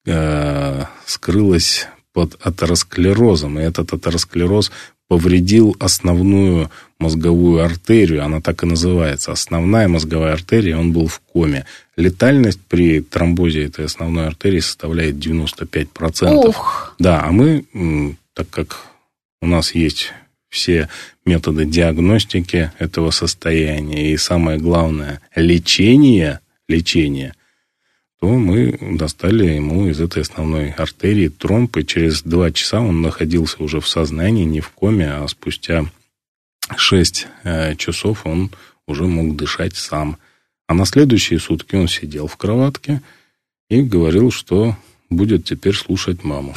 [0.07, 3.59] э, скрылась под атеросклерозом.
[3.59, 4.73] И этот атеросклероз
[5.09, 11.65] повредил основную мозговую артерию, она так и называется, основная мозговая артерия, он был в коме.
[11.97, 15.89] Летальность при тромбозе этой основной артерии составляет 95%.
[16.35, 16.95] Ох.
[16.99, 17.65] Да, а мы,
[18.35, 18.79] так как
[19.41, 20.13] у нас есть
[20.51, 20.89] все
[21.25, 27.35] методы диагностики этого состояния и самое главное лечение, лечение,
[28.21, 33.63] то мы достали ему из этой основной артерии тромб, и через два часа он находился
[33.63, 35.87] уже в сознании, не в коме, а спустя
[36.77, 38.51] шесть э, часов он
[38.87, 40.19] уже мог дышать сам.
[40.67, 43.03] А на следующие сутки он сидел в кроватке
[43.71, 44.77] и говорил, что
[45.11, 46.55] будет теперь слушать маму.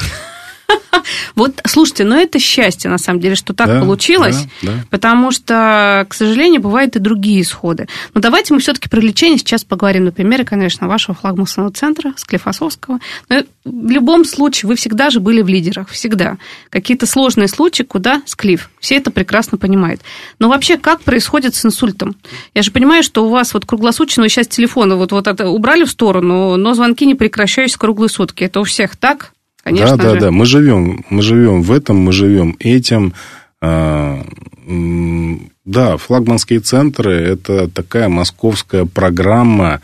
[1.34, 4.84] Вот, слушайте, ну это счастье, на самом деле, что так да, получилось, да, да.
[4.90, 7.88] потому что, к сожалению, бывают и другие исходы.
[8.14, 12.98] Но давайте мы все-таки про лечение сейчас поговорим на примере, конечно, вашего флагманского центра, Склифосовского.
[13.28, 16.38] Но в любом случае, вы всегда же были в лидерах, всегда.
[16.70, 18.70] Какие-то сложные случаи, куда Склиф.
[18.80, 20.00] Все это прекрасно понимают.
[20.38, 22.16] Но вообще, как происходит с инсультом?
[22.54, 25.90] Я же понимаю, что у вас вот круглосуточно, сейчас телефоны вот, вот это убрали в
[25.90, 28.44] сторону, но звонки не прекращаются круглые сутки.
[28.44, 29.32] Это у всех так?
[29.62, 30.20] Конечно да, да, же.
[30.20, 30.30] да.
[30.30, 33.14] Мы живем, мы живем в этом, мы живем этим.
[33.60, 34.24] А,
[35.64, 39.80] да, флагманские центры– это такая московская программа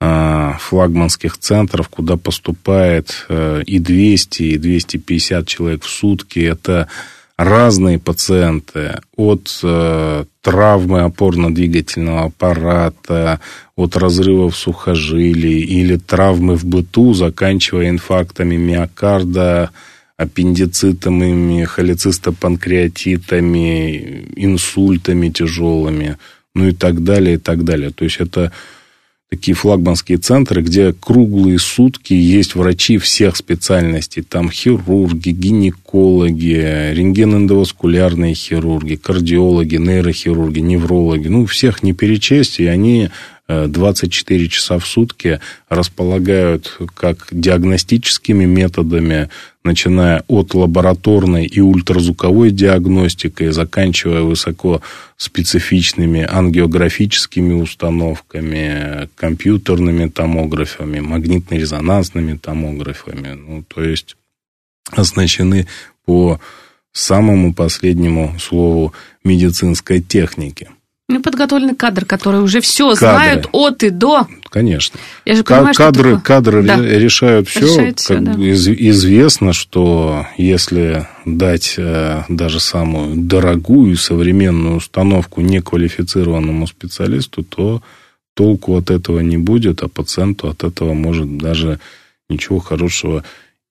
[0.00, 6.40] а, флагманских центров, куда поступает э, и 200, и 250 человек в сутки.
[6.40, 6.88] Это
[7.36, 13.40] разные пациенты от э, травмы опорно-двигательного аппарата,
[13.76, 19.70] от разрывов сухожилий или травмы в быту, заканчивая инфарктами миокарда,
[20.16, 26.18] аппендицитами, холецистопанкреатитами, инсультами тяжелыми,
[26.54, 27.90] ну и так далее, и так далее.
[27.90, 28.52] То есть это
[29.32, 34.22] такие флагманские центры, где круглые сутки есть врачи всех специальностей.
[34.22, 41.28] Там хирурги, гинекологи, рентгеноэндоваскулярные хирурги, кардиологи, нейрохирурги, неврологи.
[41.28, 43.08] Ну, всех не перечесть, и они
[43.68, 49.28] 24 часа в сутки располагают как диагностическими методами,
[49.64, 63.34] начиная от лабораторной и ультразвуковой диагностикой, заканчивая высокоспецифичными ангиографическими установками, компьютерными томографами, магнитно-резонансными томографами.
[63.34, 64.16] Ну, то есть
[64.90, 65.66] оснащены
[66.04, 66.40] по
[66.92, 68.92] самому последнему слову
[69.24, 70.68] медицинской техники–
[71.08, 72.96] ну, подготовленный кадр, который уже все кадры.
[72.98, 74.26] знают от и до.
[74.50, 74.98] Конечно.
[75.24, 76.76] Я же понимаю, кадры что кадры да.
[76.76, 77.60] решают все.
[77.60, 78.32] Решает все да.
[78.32, 87.82] из, известно, что если дать э, даже самую дорогую современную установку неквалифицированному специалисту, то
[88.34, 91.78] толку от этого не будет, а пациенту от этого может даже
[92.28, 93.24] ничего хорошего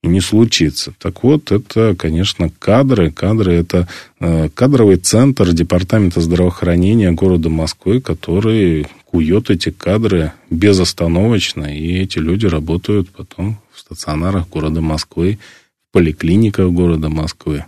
[0.04, 0.94] не случится.
[0.98, 3.12] Так вот, это, конечно, кадры.
[3.12, 3.88] Кадры– это
[4.20, 12.48] э, кадровый центр Департамента здравоохранения города Москвы, который кует эти кадры безостановочно, и эти люди
[12.48, 15.38] работают потом в стационарах города Москвы,
[15.90, 17.66] в поликлиниках города Москвы.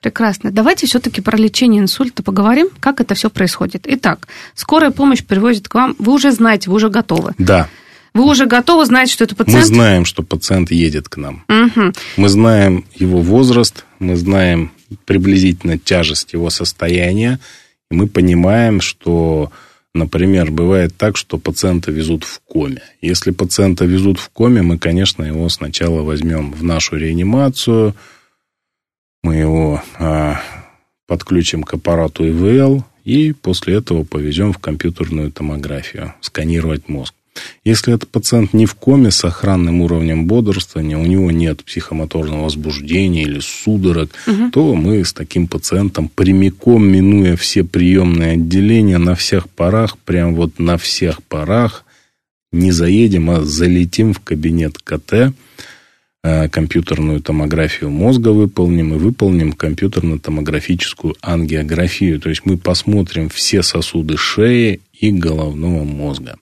[0.00, 0.50] Прекрасно.
[0.50, 3.86] Давайте все-таки про лечение инсульта поговорим, как это все происходит.
[3.88, 7.32] Итак, скорая помощь привозит к вам, вы уже знаете, вы уже готовы.
[7.38, 7.68] Да.
[8.14, 9.60] Вы уже готовы знать, что это пациент?
[9.60, 11.44] Мы знаем, что пациент едет к нам.
[11.48, 11.92] Угу.
[12.16, 14.70] Мы знаем его возраст, мы знаем
[15.04, 17.40] приблизительно тяжесть его состояния,
[17.90, 19.50] и мы понимаем, что,
[19.94, 22.82] например, бывает так, что пациента везут в коме.
[23.02, 27.96] Если пациента везут в коме, мы, конечно, его сначала возьмем в нашу реанимацию,
[29.24, 30.40] мы его а,
[31.08, 37.14] подключим к аппарату ИВЛ, и после этого повезем в компьютерную томографию, сканировать мозг.
[37.64, 43.22] Если этот пациент не в коме с охранным уровнем бодрствования, у него нет психомоторного возбуждения
[43.22, 44.50] или судорог, угу.
[44.50, 50.58] то мы с таким пациентом прямиком, минуя все приемные отделения на всех парах, прям вот
[50.58, 51.84] на всех парах,
[52.52, 55.34] не заедем, а залетим в кабинет КТ,
[56.22, 62.20] э, компьютерную томографию мозга выполним и выполним компьютерно-томографическую ангиографию.
[62.20, 66.36] То есть мы посмотрим все сосуды шеи и головного мозга.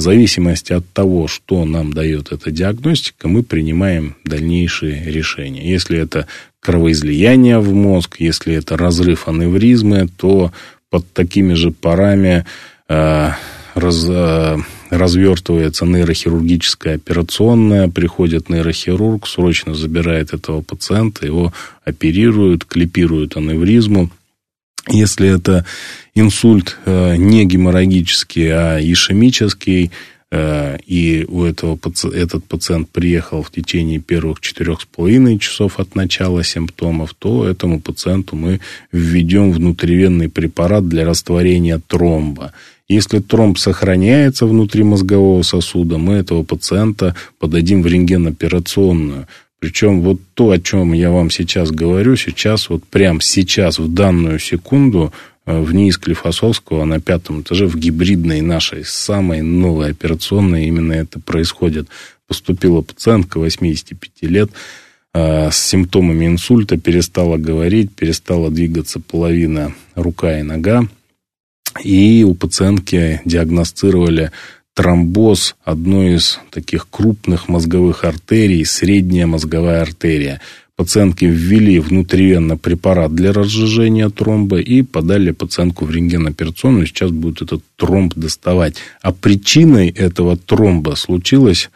[0.00, 5.70] В зависимости от того, что нам дает эта диагностика, мы принимаем дальнейшие решения.
[5.70, 6.26] Если это
[6.58, 10.52] кровоизлияние в мозг, если это разрыв аневризмы, то
[10.88, 12.46] под такими же парами
[12.88, 13.30] э,
[13.74, 14.56] раз, э,
[14.88, 21.52] развертывается нейрохирургическая операционная, приходит нейрохирург, срочно забирает этого пациента, его
[21.84, 24.10] оперируют, клипируют аневризму.
[24.88, 25.64] Если это
[26.14, 29.90] инсульт э, не геморрагический, а ишемический,
[30.30, 31.78] э, и у этого
[32.12, 37.80] этот пациент приехал в течение первых четырех с половиной часов от начала симптомов, то этому
[37.80, 38.60] пациенту мы
[38.90, 42.52] введем внутривенный препарат для растворения тромба.
[42.88, 49.28] Если тромб сохраняется внутри мозгового сосуда, мы этого пациента подадим в рентгеноперационную.
[49.60, 54.38] Причем вот то, о чем я вам сейчас говорю, сейчас, вот прямо сейчас, в данную
[54.38, 55.12] секунду,
[55.44, 61.20] э, в НИИ Склифосовского на пятом этаже в гибридной нашей самой новой операционной именно это
[61.20, 61.88] происходит.
[62.26, 64.50] Поступила пациентка 85 лет
[65.12, 70.88] э, с симптомами инсульта, перестала говорить, перестала двигаться половина рука и нога.
[71.84, 74.32] И у пациентки диагностировали
[74.80, 80.40] тромбоз одной из таких крупных мозговых артерий, средняя мозговая артерия.
[80.74, 86.86] Пациентке ввели внутривенно препарат для разжижения тромба и подали пациентку в рентгеноперационную.
[86.86, 88.76] Сейчас будет этот тромб доставать.
[89.02, 91.68] А причиной этого тромба случилось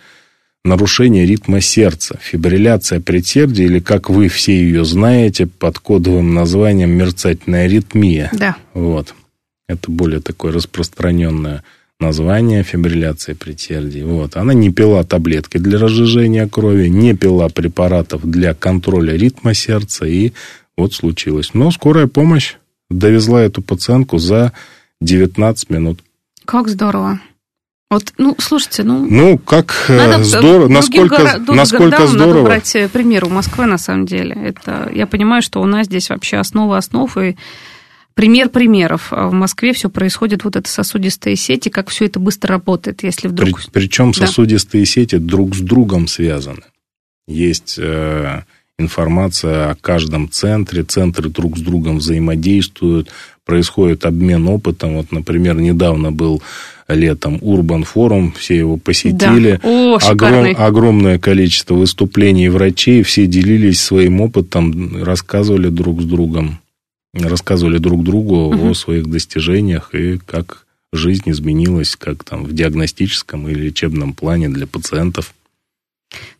[0.64, 7.66] нарушение ритма сердца, фибрилляция предсердия, или, как вы все ее знаете, под кодовым названием мерцательная
[7.66, 8.30] аритмия.
[8.32, 8.56] Да.
[8.72, 9.14] Вот.
[9.68, 11.62] Это более такое распространенное
[12.00, 14.02] название фибрилляции предсердий.
[14.02, 14.36] Вот.
[14.36, 20.32] Она не пила таблетки для разжижения крови, не пила препаратов для контроля ритма сердца, и
[20.76, 21.50] вот случилось.
[21.54, 22.56] Но скорая помощь
[22.90, 24.52] довезла эту пациентку за
[25.00, 26.00] 19 минут.
[26.44, 27.20] Как здорово.
[27.90, 29.06] Вот, ну, слушайте, ну...
[29.08, 32.34] Ну, как э, надо, здорово, насколько, горо- насколько здорово.
[32.34, 34.34] Надо брать э, пример у Москвы, на самом деле.
[34.34, 37.36] Это, я понимаю, что у нас здесь вообще основа основ, и
[38.14, 39.08] пример примеров.
[39.12, 43.28] А в Москве все происходит, вот это сосудистые сети, как все это быстро работает, если
[43.28, 43.60] вдруг...
[43.60, 44.26] При, причем да.
[44.26, 46.62] сосудистые сети друг с другом связаны.
[47.26, 48.42] Есть э,
[48.78, 53.10] информация о каждом центре, центры друг с другом взаимодействуют,
[53.44, 54.96] происходит обмен опытом.
[54.96, 56.42] Вот, например, недавно был
[56.86, 59.58] летом Урбан форум, все его посетили.
[59.62, 59.68] Да.
[59.68, 66.58] О, Огром, огромное количество выступлений врачей, все делились своим опытом, рассказывали друг с другом
[67.14, 68.70] рассказывали друг другу угу.
[68.70, 74.66] о своих достижениях и как жизнь изменилась, как там в диагностическом или лечебном плане для
[74.66, 75.34] пациентов.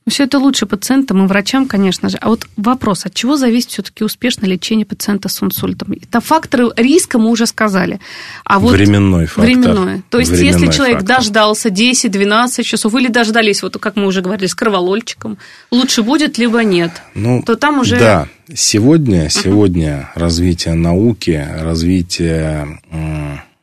[0.07, 2.19] Ну, все это лучше пациентам и врачам, конечно же.
[2.21, 5.93] А вот вопрос, от чего зависит все-таки успешное лечение пациента с инсультом?
[5.93, 8.01] Это факторы риска мы уже сказали.
[8.45, 9.45] А вот временной фактор.
[9.45, 10.03] Временной.
[10.11, 11.17] То есть, временной если человек фактор.
[11.17, 15.39] дождался 10-12 часов или дождались, вот как мы уже говорили, с кроволольчиком,
[15.71, 17.99] лучше будет, либо нет, ну, то там уже...
[17.99, 20.21] Да, сегодня, сегодня uh-huh.
[20.21, 22.81] развитие науки, развитие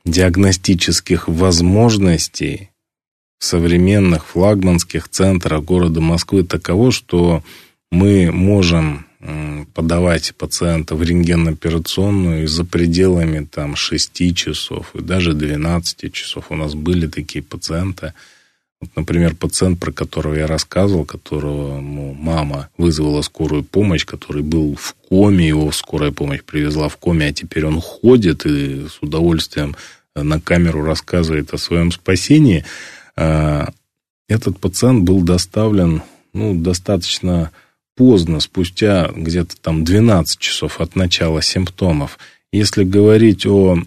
[0.06, 2.71] диагностических возможностей
[3.42, 7.44] современных флагманских центрах города Москвы таково, что
[7.92, 9.08] мы можем
[9.74, 16.46] подавать пациента в рентгеноперационную и за пределами там 6 часов и даже 12 часов.
[16.50, 18.14] У нас были такие пациенты.
[18.80, 24.76] Вот, например, пациент, про которого я рассказывал, которого ну, мама вызвала скорую помощь, который был
[24.76, 29.76] в коме, его скорая помощь привезла в коме, а теперь он ходит и с удовольствием
[30.16, 32.66] на камеру рассказывает о своем спасении–
[33.16, 36.02] этот пациент был доставлен
[36.34, 37.52] ну, достаточно
[37.96, 42.18] поздно, спустя где-то там 12 часов от начала симптомов.
[42.54, 43.78] Если говорить о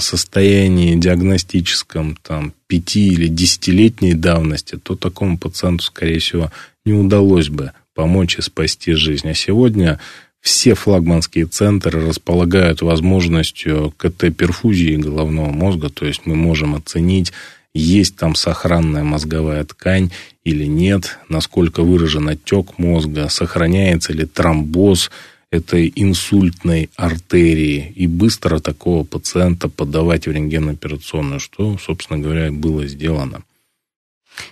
[0.00, 6.50] состоянии диагностическом там, 5 или 10-летней давности, то такому пациенту, скорее всего,
[6.84, 9.28] не удалось бы помочь и спасти жизнь.
[9.28, 10.00] А сегодня
[10.40, 17.32] все флагманские центры располагают возможностью КТ-перфузии головного мозга, то есть мы можем оценить
[17.74, 20.10] есть там сохранная мозговая ткань
[20.44, 25.10] или нет, насколько выражен отек мозга, сохраняется ли тромбоз
[25.50, 33.42] этой инсультной артерии, и быстро такого пациента подавать в рентгеноперационную, что, собственно говоря, было сделано.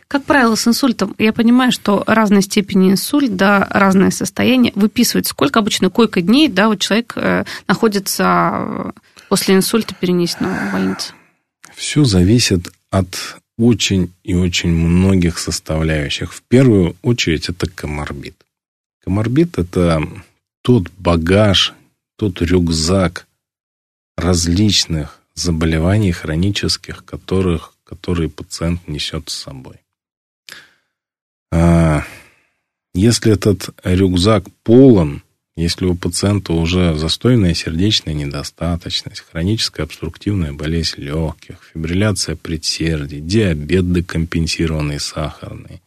[0.09, 5.61] Как правило, с инсультом, я понимаю, что разной степени инсульт, да, разное состояние, выписывать, сколько
[5.61, 8.91] обычно койка дней, да, вот человек э, находится э,
[9.29, 11.12] после инсульта перенесенного в больнице?
[11.75, 16.32] Все зависит от очень и очень многих составляющих.
[16.32, 18.36] В первую очередь это коморбит.
[19.05, 20.07] Коморбит– это
[20.62, 21.74] тот багаж,
[22.16, 23.26] тот рюкзак
[24.16, 29.76] различных заболеваний хронических, которых, которые пациент несет с собой.
[31.51, 32.05] А,
[32.95, 35.22] если этот рюкзак полон,
[35.59, 45.01] Если у пациента уже застойная сердечная недостаточность, хроническая обструктивная болезнь легких, фибрилляция предсердий, диабет декомпенсированный
[45.01, 45.83] сахарный,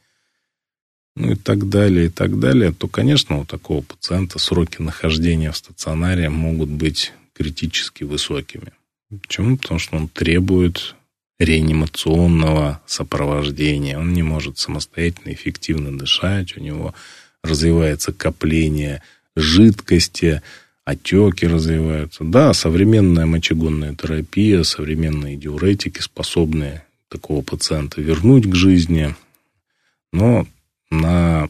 [1.16, 5.58] ну и так далее, и так далее, то, конечно, у такого пациента сроки нахождения в
[5.58, 8.74] стационаре могут быть критически высокими.
[9.22, 9.56] Почему?
[9.56, 10.96] Потому что он требует
[11.40, 13.98] реанимационного сопровождения.
[13.98, 16.94] Он не может самостоятельно эффективно дышать, у него
[17.42, 19.02] развивается копление
[19.36, 20.42] жидкости,
[20.86, 22.24] отеки развиваются.
[22.24, 29.16] Да, современная мочегонная терапия, современные диуретики способны такого пациента вернуть к жизни,
[30.14, 30.48] но
[30.90, 31.50] на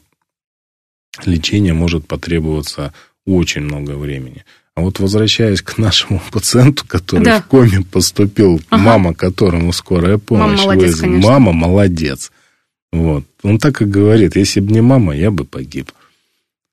[1.26, 2.94] лечение может потребоваться
[3.26, 4.44] очень много времени.
[4.74, 7.42] А вот возвращаясь к нашему пациенту, который да.
[7.42, 8.84] в коме поступил, ага.
[8.84, 11.18] мама которому скорая помощь мама молодец, вызвала.
[11.18, 12.32] Мама молодец.
[12.92, 13.26] Вот.
[13.44, 15.92] Он так и говорит, если бы не мама, я бы погиб.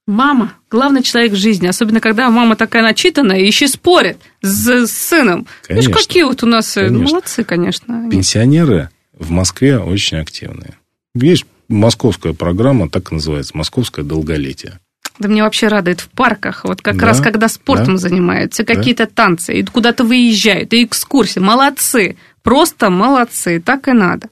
[0.08, 4.90] Мама– главный человек в жизни, особенно когда мама такая начитанная и еще спорит с, с
[4.90, 5.46] сыном.
[5.66, 5.90] Конечно.
[5.90, 7.04] Видишь, какие вот у нас э, конечно.
[7.04, 8.08] молодцы, конечно.
[8.10, 10.78] Пенсионеры в Москве очень активные.
[11.14, 14.80] Есть московская программа, так и называется, «Московское долголетие».
[15.18, 19.06] Да мне вообще радует в парках, вот как да, раз когда спортом да, занимаются, какие-то
[19.06, 19.10] да.
[19.12, 21.40] танцы, и куда-то выезжают, и экскурсии.
[21.40, 24.28] Молодцы, просто молодцы, так и надо.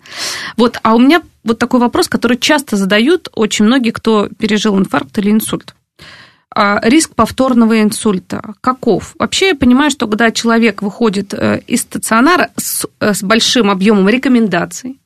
[0.56, 5.18] Вот, а у меня вот такой вопрос, который часто задают очень многие, кто пережил инфаркт
[5.18, 5.74] или инсульт.
[6.54, 9.14] А риск повторного инсульта каков?
[9.18, 14.08] Вообще я понимаю, что когда человек выходит э, из стационара с, э, с большим объемом
[14.08, 14.98] рекомендаций,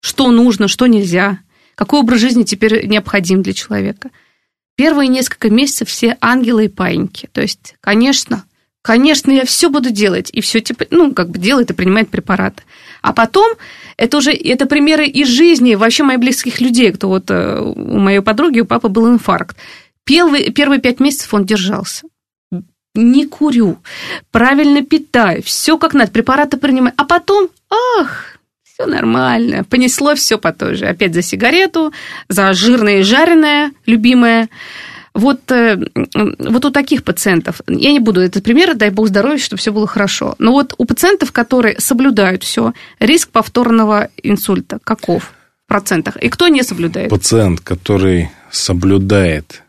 [0.00, 1.38] что нужно, что нельзя,
[1.76, 4.08] какой образ жизни теперь необходим для человека–
[4.76, 7.28] Первые несколько месяцев все ангелы и паиньки.
[7.32, 8.44] То есть, конечно,
[8.86, 12.62] конечно, я все буду делать, и все типа, ну, как бы делает и принимает препараты.
[13.02, 13.56] А потом,
[13.96, 18.20] это уже, это примеры из жизни вообще моих близких людей, кто вот э, у моей
[18.20, 19.56] подруги, у папы был инфаркт.
[20.04, 22.06] Первые, первые пять месяцев он держался.
[22.94, 23.78] Не курю,
[24.30, 26.94] правильно питаю, все как надо, препараты принимаю.
[26.96, 27.48] А потом,
[27.98, 28.35] ах,
[28.76, 29.64] все нормально.
[29.64, 30.86] Понесло все по той же.
[30.86, 31.92] Опять за сигарету,
[32.28, 34.48] за жирное и жареное, любимое.
[35.14, 35.78] Вот, э,
[36.38, 39.86] вот у таких пациентов, я не буду этот пример, дай бог здоровья, чтобы все было
[39.86, 45.32] хорошо, но вот у пациентов, которые соблюдают все, риск повторного инсульта каков
[45.64, 46.18] в процентах?
[46.18, 47.08] И кто не соблюдает?
[47.08, 49.62] Пациент, который соблюдает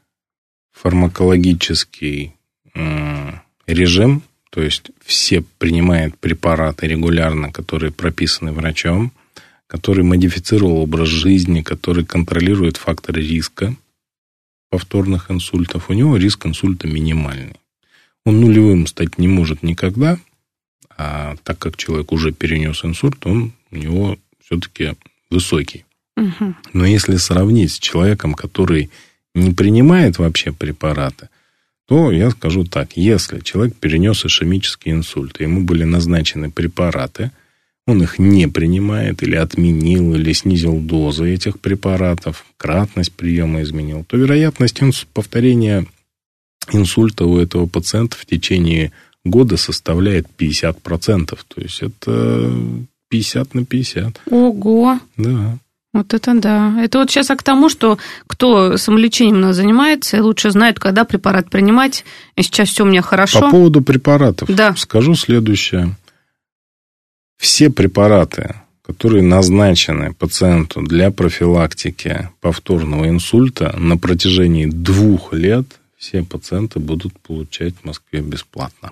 [0.73, 2.35] фармакологический
[3.67, 9.11] режим, то есть все принимают препараты регулярно, которые прописаны врачом,
[9.67, 13.75] который модифицировал образ жизни, который контролирует факторы риска
[14.69, 17.55] повторных инсультов, у него риск инсульта минимальный.
[18.25, 20.19] Он нулевым стать не может никогда,
[20.97, 24.95] а так как человек уже перенес инсульт, он у него все-таки
[25.29, 25.85] высокий.
[26.17, 26.55] Угу.
[26.73, 28.89] Но если сравнить с человеком, который
[29.35, 31.29] не принимает вообще препараты,
[31.87, 37.31] то я скажу так, если человек перенес ишемический инсульт, ему были назначены препараты,
[37.85, 44.17] он их не принимает или отменил, или снизил дозы этих препаратов, кратность приема изменил, то
[44.17, 45.85] вероятность повторения
[46.73, 48.91] инсульта у этого пациента в течение
[49.23, 51.39] года составляет 50%.
[51.47, 52.51] То есть это
[53.09, 54.21] 50 на 50.
[54.29, 54.99] Ого!
[55.15, 55.57] Да.
[55.93, 56.75] Вот это да.
[56.81, 61.49] Это вот сейчас к тому, что кто самолечением у нас занимается, лучше знает, когда препарат
[61.49, 62.05] принимать.
[62.35, 63.41] И сейчас все у меня хорошо.
[63.41, 64.75] По поводу препаратов да.
[64.75, 65.95] скажу следующее.
[67.37, 75.65] Все препараты, которые назначены пациенту для профилактики повторного инсульта на протяжении двух лет,
[75.97, 78.91] все пациенты будут получать в Москве бесплатно.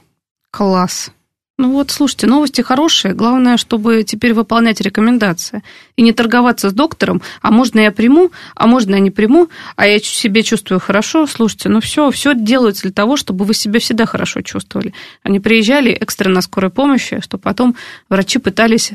[0.52, 1.12] Класс.
[1.58, 3.14] Ну вот, слушайте, новости хорошие.
[3.14, 5.64] Главное, чтобы теперь выполнять рекомендации.
[5.96, 7.22] И не торговаться с доктором.
[7.42, 9.48] А можно я приму, а можно я не приму,
[9.78, 11.26] а я себя чувствую хорошо.
[11.28, 14.94] Слушайте, ну все, все делается для того, чтобы вы себя всегда хорошо чувствовали.
[15.24, 17.78] Они приезжали экстренно скорой помощи, чтобы потом
[18.10, 18.92] врачи пытались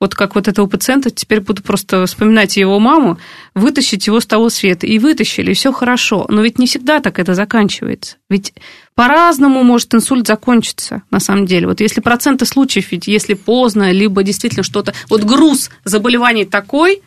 [0.00, 3.18] вот как вот этого пациента, теперь буду просто вспоминать его маму,
[3.54, 4.86] вытащить его с того света.
[4.86, 6.24] И вытащили, и все хорошо.
[6.30, 8.16] Но ведь не всегда так это заканчивается.
[8.30, 8.54] Ведь
[8.94, 11.66] по-разному может инсульт закончиться, на самом деле.
[11.66, 14.94] Вот если проценты случаев, ведь если поздно, либо действительно что-то...
[15.10, 17.02] Вот груз заболеваний такой,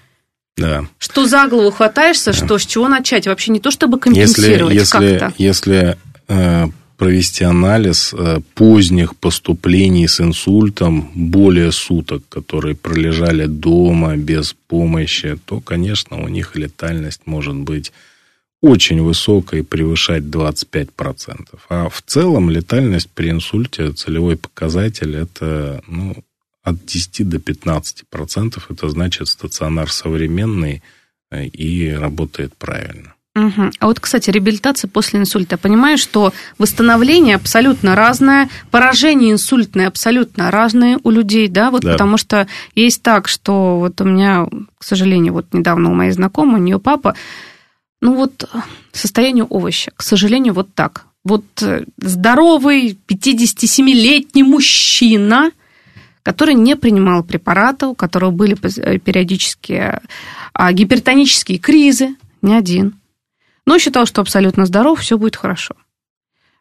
[0.55, 0.85] да.
[0.99, 2.37] Что за голову хватаешься, да.
[2.37, 3.25] что с чего начать?
[3.25, 5.33] Вообще не то, чтобы компенсировать если, если, как-то.
[5.39, 6.67] Если э,
[6.97, 15.59] провести анализ э, поздних поступлений с инсультом более суток, которые пролежали дома без помощи, то,
[15.59, 17.91] конечно, у них летальность может быть
[18.61, 21.59] очень высокой, превышать 25%.
[21.69, 26.15] А в целом летальность при инсульте, целевой показатель, это ну,
[26.63, 28.63] от 10 до 15%.
[28.69, 30.81] Это значит стационар современный
[31.29, 33.12] э, и работает правильно.
[33.35, 33.71] Угу.
[33.79, 35.55] А вот, кстати, реабилитация после инсульта.
[35.55, 41.93] Я понимаю, что восстановление абсолютно разное, поражение инсультное абсолютно разное у людей, да, вот да.
[41.93, 46.59] потому что есть так, что вот у меня, к сожалению, вот недавно у моей знакомой,
[46.59, 47.15] у нее папа,
[48.01, 48.47] ну вот
[48.91, 51.05] состояние овоща, к сожалению, вот так.
[51.23, 55.51] Вот э, здоровый 57-летний мужчина,
[56.21, 60.01] который не принимал препаратов, у которого были э, периодические
[60.53, 62.93] а, гипертонические кризы, не один–
[63.65, 65.75] но считал, что абсолютно здоров, все будет хорошо.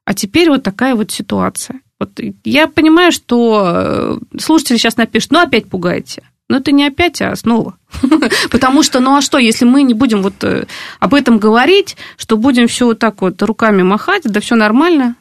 [0.05, 1.81] А теперь вот такая вот ситуация.
[1.99, 6.23] Вот я понимаю, что э, слушатели сейчас напишут, ну опять пугаете.
[6.49, 7.79] Но это не опять, а снова.
[8.51, 10.67] Потому что, ну а что, если мы не будем вот э,
[10.99, 15.15] об этом говорить, что будем все вот так вот руками махать, да все нормально,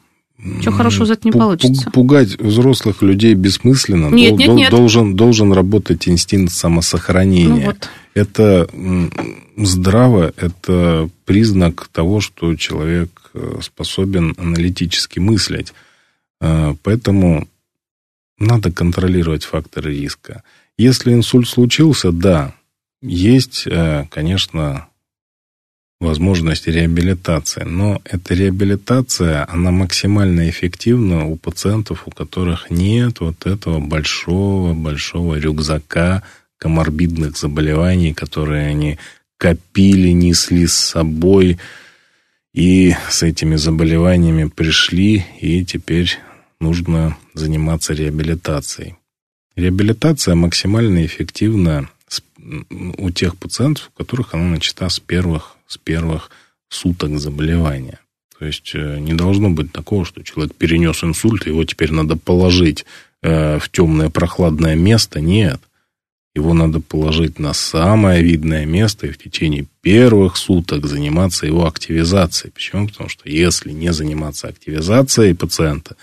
[0.44, 1.90] Ничего хорошего за это не получится.
[1.92, 4.08] Пугать взрослых людей бессмысленно.
[4.08, 4.70] Нет, нет, нет.
[4.70, 7.48] Должен, должен работать инстинкт самосохранения.
[7.48, 7.88] Ну, вот.
[8.14, 8.68] Это
[9.56, 15.72] здраво, это признак того, что человек э, способен аналитически мыслить.
[16.40, 17.46] Э, поэтому
[18.38, 20.42] надо контролировать факторы риска.
[20.76, 22.54] Если инсульт случился, да,
[23.00, 24.88] есть, э, конечно,
[26.02, 27.62] возможность реабилитации.
[27.62, 36.22] Но эта реабилитация, она максимально эффективна у пациентов, у которых нет вот этого большого-большого рюкзака
[36.58, 38.98] коморбидных заболеваний, которые они
[39.38, 41.58] копили, несли с собой,
[42.54, 46.18] и с этими заболеваниями пришли, и теперь
[46.60, 48.96] нужно заниматься реабилитацией.
[49.56, 51.88] Реабилитация максимально эффективна
[52.98, 56.30] у тех пациентов, у которых она начата с первых с первых
[56.68, 57.98] суток заболевания.
[58.38, 62.84] То есть э, не должно быть такого, что человек перенес инсульт, его теперь надо положить
[63.22, 65.20] э, в темное прохладное место.
[65.20, 65.60] Нет.
[66.34, 72.52] Его надо положить на самое видное место и в течение первых суток заниматься его активизацией.
[72.52, 72.88] Почему?
[72.88, 75.96] Потому что если не заниматься активизацией пациента,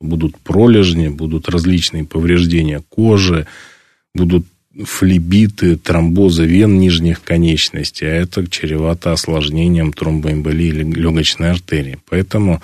[0.00, 3.46] будут пролежни, будут различные повреждения кожи,
[4.14, 4.46] будут
[4.84, 11.98] флебиты, тромбозы вен нижних конечностей, а это чревато осложнением тромбоэмболии легочной артерии.
[12.08, 12.62] Поэтому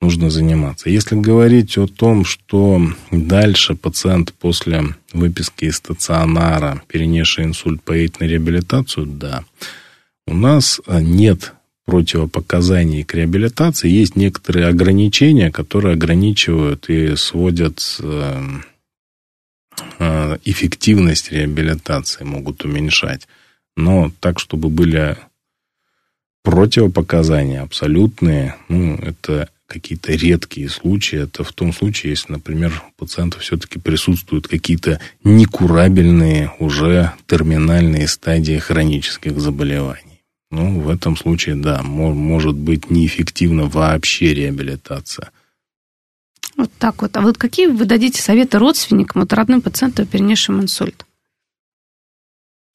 [0.00, 0.90] нужно заниматься.
[0.90, 4.82] Если говорить о том, что дальше пациент после
[5.12, 9.44] выписки из стационара, перенесший инсульт, поедет на реабилитацию, да.
[10.26, 11.52] У нас нет
[11.84, 18.40] противопоказаний к реабилитации, есть некоторые ограничения, которые ограничивают и сводят Э,
[20.44, 23.28] эффективность реабилитации могут уменьшать.
[23.76, 25.16] Но так, чтобы были
[26.42, 31.22] противопоказания абсолютные, ну, это какие-то редкие случаи.
[31.22, 38.58] Это в том случае, если, например, у пациента все-таки присутствуют какие-то некурабельные, уже терминальные стадии
[38.58, 40.22] хронических заболеваний.
[40.50, 45.30] Ну, в этом случае, да, может быть неэффективна вообще реабилитация–
[46.56, 47.16] вот так вот.
[47.16, 51.04] А вот какие вы дадите советы родственникам, вот родным пациентам, перенесшим инсульт?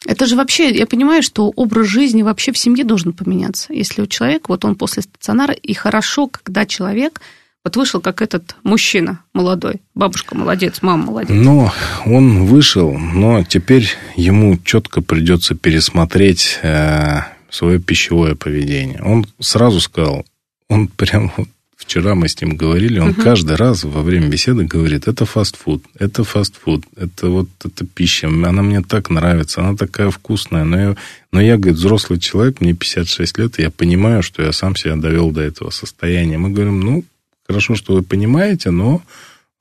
[0.05, 3.73] Это же вообще, я понимаю, что образ жизни вообще в семье должен поменяться.
[3.73, 7.21] Если у человека, вот он после стационара, и хорошо, когда человек
[7.63, 9.81] вот вышел как этот мужчина молодой.
[9.93, 11.35] Бабушка молодец, мама молодец.
[11.35, 11.73] Но
[12.05, 17.19] он вышел, но теперь ему четко придется пересмотреть э,
[17.49, 19.01] свое пищевое поведение.
[19.03, 20.25] Он сразу сказал,
[20.69, 21.33] он прям
[21.77, 23.21] Вчера мы с ним говорили, он угу.
[23.21, 28.63] каждый раз во время беседы говорит, это фастфуд, это фастфуд, это вот эта пища, она
[28.63, 30.95] мне так нравится, она такая вкусная, но я,
[31.31, 34.95] но я, говорит, взрослый человек, мне 56 лет, и я понимаю, что я сам себя
[34.95, 36.39] довел до этого состояния.
[36.39, 37.05] Мы говорим, ну,
[37.47, 39.03] хорошо, что вы понимаете, но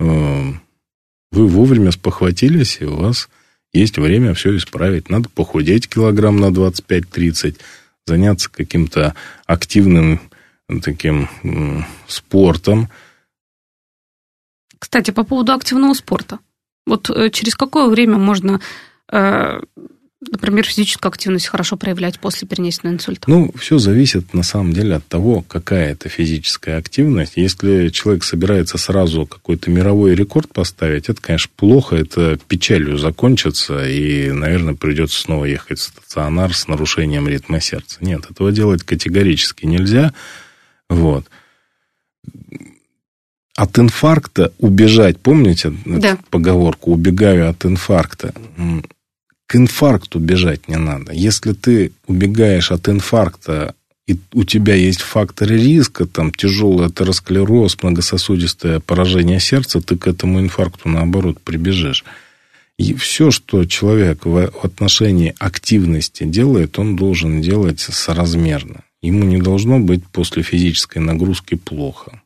[0.00, 0.52] э,
[1.32, 3.28] вы вовремя спохватились, и у вас
[3.74, 5.10] есть время все исправить.
[5.10, 7.56] Надо похудеть килограмм на 25-30,
[8.06, 9.14] заняться каким-то
[9.46, 10.22] активным
[10.82, 11.28] таким
[12.06, 12.88] спортом.
[14.78, 16.38] Кстати, по поводу активного спорта.
[16.86, 18.60] Вот э, через какое время можно,
[19.10, 19.60] э,
[20.20, 23.28] например, физическую активность хорошо проявлять после перенесенного инсульта?
[23.28, 27.32] Ну, все зависит на самом деле от того, какая это физическая активность.
[27.36, 34.30] Если человек собирается сразу какой-то мировой рекорд поставить, это, конечно, плохо, это печалью закончится, и,
[34.30, 37.98] наверное, придется снова ехать в стационар с нарушением ритма сердца.
[38.00, 40.12] Нет, этого делать категорически нельзя.
[40.88, 41.26] Вот.
[43.56, 46.18] От инфаркта убежать, помните да.
[46.30, 48.34] поговорку «убегаю от инфаркта»?
[49.46, 51.12] К инфаркту бежать не надо.
[51.12, 53.74] Если ты убегаешь от инфаркта,
[54.06, 60.40] и у тебя есть факторы риска, там тяжелый атеросклероз, многососудистое поражение сердца, ты к этому
[60.40, 62.04] инфаркту, наоборот, прибежишь.
[62.78, 68.82] И все, что человек в отношении активности делает, он должен делать соразмерно.
[69.06, 72.22] Ему не должно быть после физической нагрузки плохо.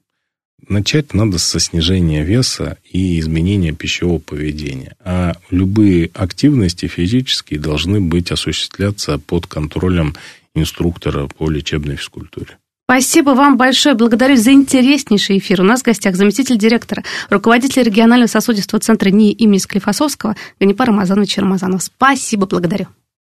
[0.68, 4.94] Начать надо со снижения веса и изменения пищевого поведения.
[5.04, 10.14] А любые активности физические должны быть осуществляться под контролем
[10.54, 12.58] инструктора по лечебной физкультуре.
[12.84, 13.94] Спасибо вам большое.
[13.94, 15.60] Благодарю за интереснейший эфир.
[15.60, 21.38] У нас в гостях заместитель директора, руководитель регионального сосудистого центра НИИ имени Склифосовского Ганипар Рамазанович
[21.38, 21.84] Рамазанов.
[21.84, 22.88] Спасибо, благодарю.